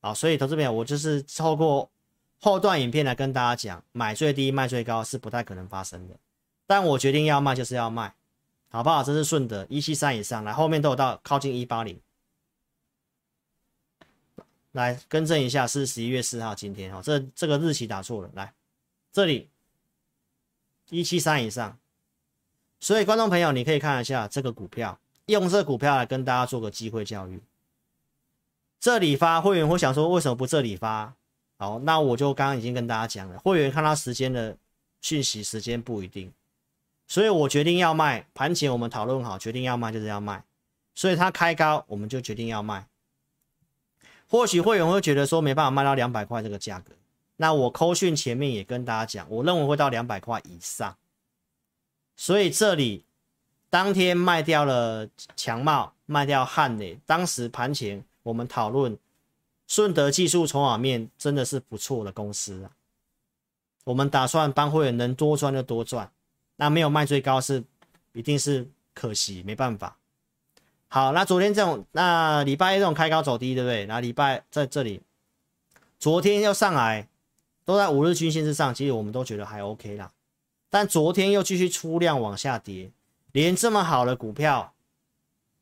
[0.00, 1.90] 好，所以投资朋友，我就是透过
[2.38, 6.14] 后段影片来跟大家讲，买最低卖最高是不太可能发生的。
[6.66, 8.14] 但我决定要卖就是要卖，
[8.68, 9.02] 好不好？
[9.02, 11.98] 这是顺德一七三以上，来后面都有到靠近一八零。
[14.72, 18.30] 来更正一下，是十一月四号，今天哈，这这个日期打错了。
[18.34, 18.52] 来，
[19.12, 19.48] 这里
[20.90, 21.78] 一七三以上，
[22.78, 27.40] 所以观众朋友，你可以看一下这个股票，用这个股票来跟大家做个机会教育。
[28.78, 31.14] 这里发会员会想说，为什么不这里发？
[31.56, 34.56] 好，那我就刚刚已经跟大家讲了，会员看到时间的
[35.00, 36.32] 讯息，时间不一定，
[37.08, 38.26] 所以我决定要卖。
[38.34, 40.44] 盘前我们讨论好，决定要卖就是要卖，
[40.94, 42.86] 所以它开高，我们就决定要卖。
[44.28, 46.92] 或许会员会觉得说没办法卖到两百块这个价格，
[47.36, 50.96] 那我扣讯前面也跟大家讲，我认为会到两百块以上，
[52.14, 53.04] 所以这里
[53.70, 58.98] 当天卖掉了强茂，卖掉汉磊，当时盘前我们讨论
[59.66, 62.70] 顺德技术筹码面真的是不错的公司啊，
[63.84, 66.10] 我们打算帮会员能多赚就多赚，
[66.56, 67.64] 那没有卖最高是
[68.12, 69.96] 一定是可惜，没办法。
[70.88, 73.84] 好，那昨天这种，那礼拜一这种开高走低，对不对？
[73.86, 75.02] 那礼拜在这里，
[75.98, 77.06] 昨天又上来，
[77.64, 80.10] 都在五日均线之上，其实我们都觉得还 OK 啦。
[80.70, 82.90] 但昨天又继续出量往下跌，
[83.32, 84.72] 连这么好的股票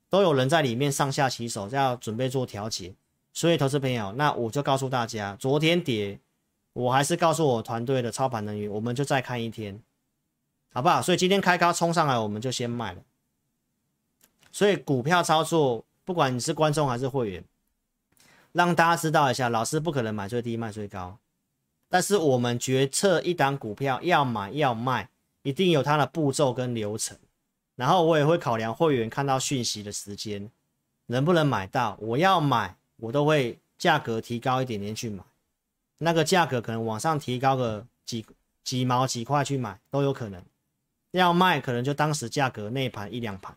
[0.08, 2.94] 都有人在里面上下其手，要准备做调节。
[3.32, 6.20] 所以，投资朋友，那我就告诉大家，昨天跌，
[6.72, 9.82] 我还是告诉我团队的操盘人员，我们就再看一天，
[10.72, 11.02] 好不好？
[11.02, 13.02] 所以今天开高冲上来，我们就先卖了。
[14.56, 17.44] 所以股票操作，不管你是观众还是会员，
[18.52, 21.18] 让大家知道一下，老师不可能买最低卖最高，
[21.90, 25.10] 但是我们决策一档股票要买要卖，
[25.42, 27.18] 一定有它的步骤跟流程。
[27.74, 30.50] 然后我也会考量会员看到讯息的时间，
[31.08, 31.98] 能不能买到。
[32.00, 35.22] 我要买，我都会价格提高一点点去买，
[35.98, 38.24] 那个价格可能往上提高个几
[38.64, 40.42] 几毛几块去买都有可能。
[41.10, 43.54] 要卖，可能就当时价格那盘一两盘。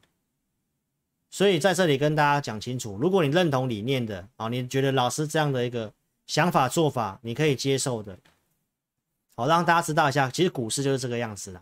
[1.32, 5.93] 所以在这里跟大家讲清楚，如果你认同理念的啊，你觉得老师这样的一个
[6.25, 8.17] 想法做法你可以接受的，
[9.36, 11.61] 好，让大家知道一下，其实股市就是这个样子的。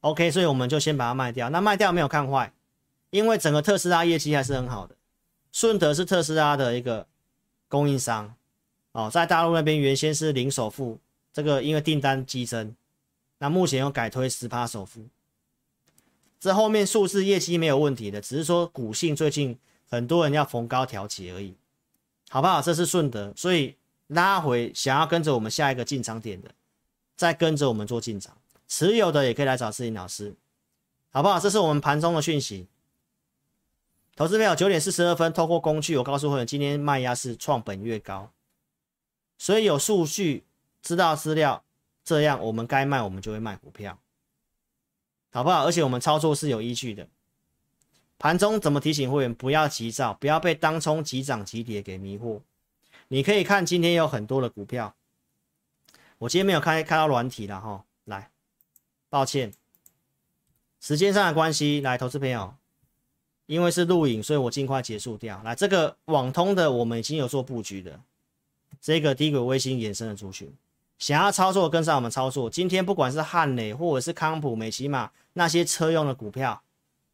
[0.00, 1.48] OK，所以我们就先把它卖掉。
[1.50, 2.52] 那卖掉没有看坏，
[3.10, 4.96] 因为整个特斯拉业绩还是很好的。
[5.52, 7.06] 顺德是特斯拉的一个
[7.68, 8.34] 供应商
[8.92, 10.98] 哦，在大陆那边原先是零首付，
[11.32, 12.74] 这个因为订单激增，
[13.38, 15.06] 那目前又改推十趴首付。
[16.40, 19.56] 这后面数字业绩没有问题的，只是说股性最近
[19.88, 21.54] 很多人要逢高调起而已。
[22.32, 22.62] 好不好？
[22.62, 23.74] 这是顺德，所以
[24.06, 26.48] 拉回想要跟着我们下一个进场点的，
[27.16, 28.36] 再跟着我们做进场，
[28.68, 30.32] 持有的也可以来找思颖老师，
[31.10, 31.40] 好不好？
[31.40, 32.68] 这是我们盘中的讯息。
[34.14, 38.30] 投资票，九点四十二分，透过工具，我告诉会员，今天卖压是创本月高，
[39.36, 40.44] 所以有数据
[40.80, 41.64] 知道资料，
[42.04, 43.98] 这样我们该卖我们就会卖股票，
[45.30, 45.64] 好不好？
[45.64, 47.08] 而且我们操作是有依据的。
[48.18, 52.40] 盘中怎么提醒会员不要急躁，不要被当冲急涨急跌给迷惑。
[53.08, 54.94] 你可以看今天有很多的股票，
[56.18, 57.84] 我今天没有开开到软体了哈。
[58.04, 58.30] 来，
[59.08, 59.52] 抱歉，
[60.80, 62.54] 时间上的关系，来，投资朋友，
[63.46, 65.40] 因为是录影，所以我尽快结束掉。
[65.42, 68.00] 来，这个网通的我们已经有做布局的，
[68.80, 70.52] 这个低轨卫星衍生的族群，
[71.00, 72.48] 想要操作跟上我们操作。
[72.48, 76.62] 今天不管是汉磊或者是康普、美骑马那些车用的股票。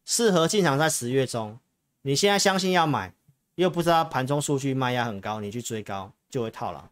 [0.03, 1.59] 适合进场在十月中，
[2.01, 3.13] 你现在相信要买，
[3.55, 6.89] 又不知道盘中数据卖压很高，你去追高就会套牢。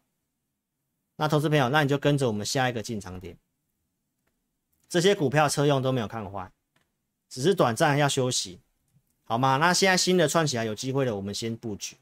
[1.16, 3.38] 那投资朋友，那你就跟着我们下一个进场点。
[4.88, 6.50] 这些股票车用都没有看坏，
[7.28, 8.60] 只是短暂要休息，
[9.24, 9.56] 好吗？
[9.56, 11.96] 那现在新的串起来有机会的，我们先布局。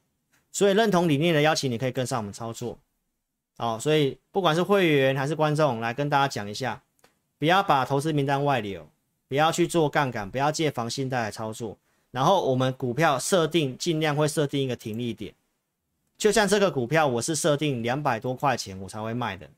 [0.51, 2.78] 所以认同理念的邀请，你可以跟上我们操作。
[3.59, 6.82] 哦，所以不管是会员还是观众，来跟大家讲一下，
[7.38, 8.88] 不要把投资名单外流。
[9.26, 11.76] 不要去做杠杆，不要借房信贷来操作。
[12.12, 15.34] 然后我们股票设定尽量会设定一个停利点，
[16.16, 19.48] 就像这个股票，我是设定两百多块钱我才会卖的。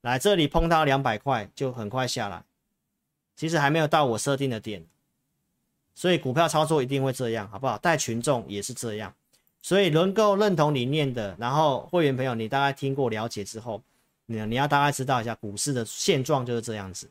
[0.00, 2.44] 来这里碰到两百块就很快下来，
[3.36, 4.86] 其实还没有到我设定的点，
[5.94, 7.76] 所以股票操作一定会这样，好不好？
[7.76, 9.12] 带群众也是这样，
[9.62, 13.80] 所以能够认同理念的，然后会员朋友你大概听过了解之后，
[14.26, 17.08] 你你要大概知道一下股市的现状就是这样子，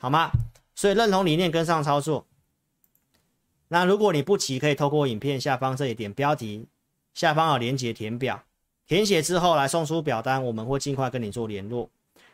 [0.00, 0.30] 好吗？
[0.74, 2.24] 所以认同理念跟上操作。
[3.68, 6.66] 那如果你不急，可以透过影片下方这一点标题
[7.14, 8.42] 下方有连接填表，
[8.86, 11.88] 填写之后来送出表单，我们会尽快跟你做联络。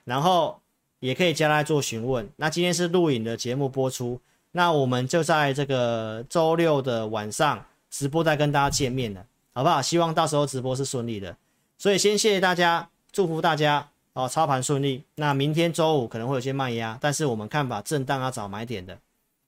[0.04, 0.60] 然后
[1.00, 2.28] 也可以加来做询问。
[2.36, 4.20] 那今天是录影的节目播出，
[4.52, 9.26] 那我们就在这个周六的晚上直播再跟大家见面了，
[9.58, 9.82] 好不好？
[9.82, 11.36] 希望到时候直播是顺利的。
[11.78, 13.88] 所以先谢谢大家，祝福大家。
[14.12, 15.02] 哦，操盘顺利。
[15.16, 18.96] 那明天周五可能会有些卖压，但是我们看法震荡要找买点的。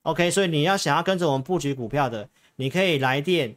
[0.03, 3.55] OK，所以你要想要跟着我们布局股票的，你可以来电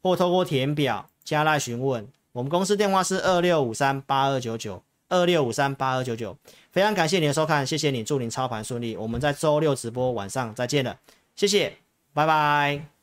[0.00, 2.06] 或透过填表加来询问。
[2.30, 6.36] 我们公司电话是二六五三八二九九二六五三八二九九。
[6.70, 8.96] 非常感谢你的收看，谢谢你，祝您操盘顺利。
[8.96, 10.96] 我们在周六直播晚上再见了，
[11.34, 11.76] 谢谢，
[12.14, 12.97] 拜拜。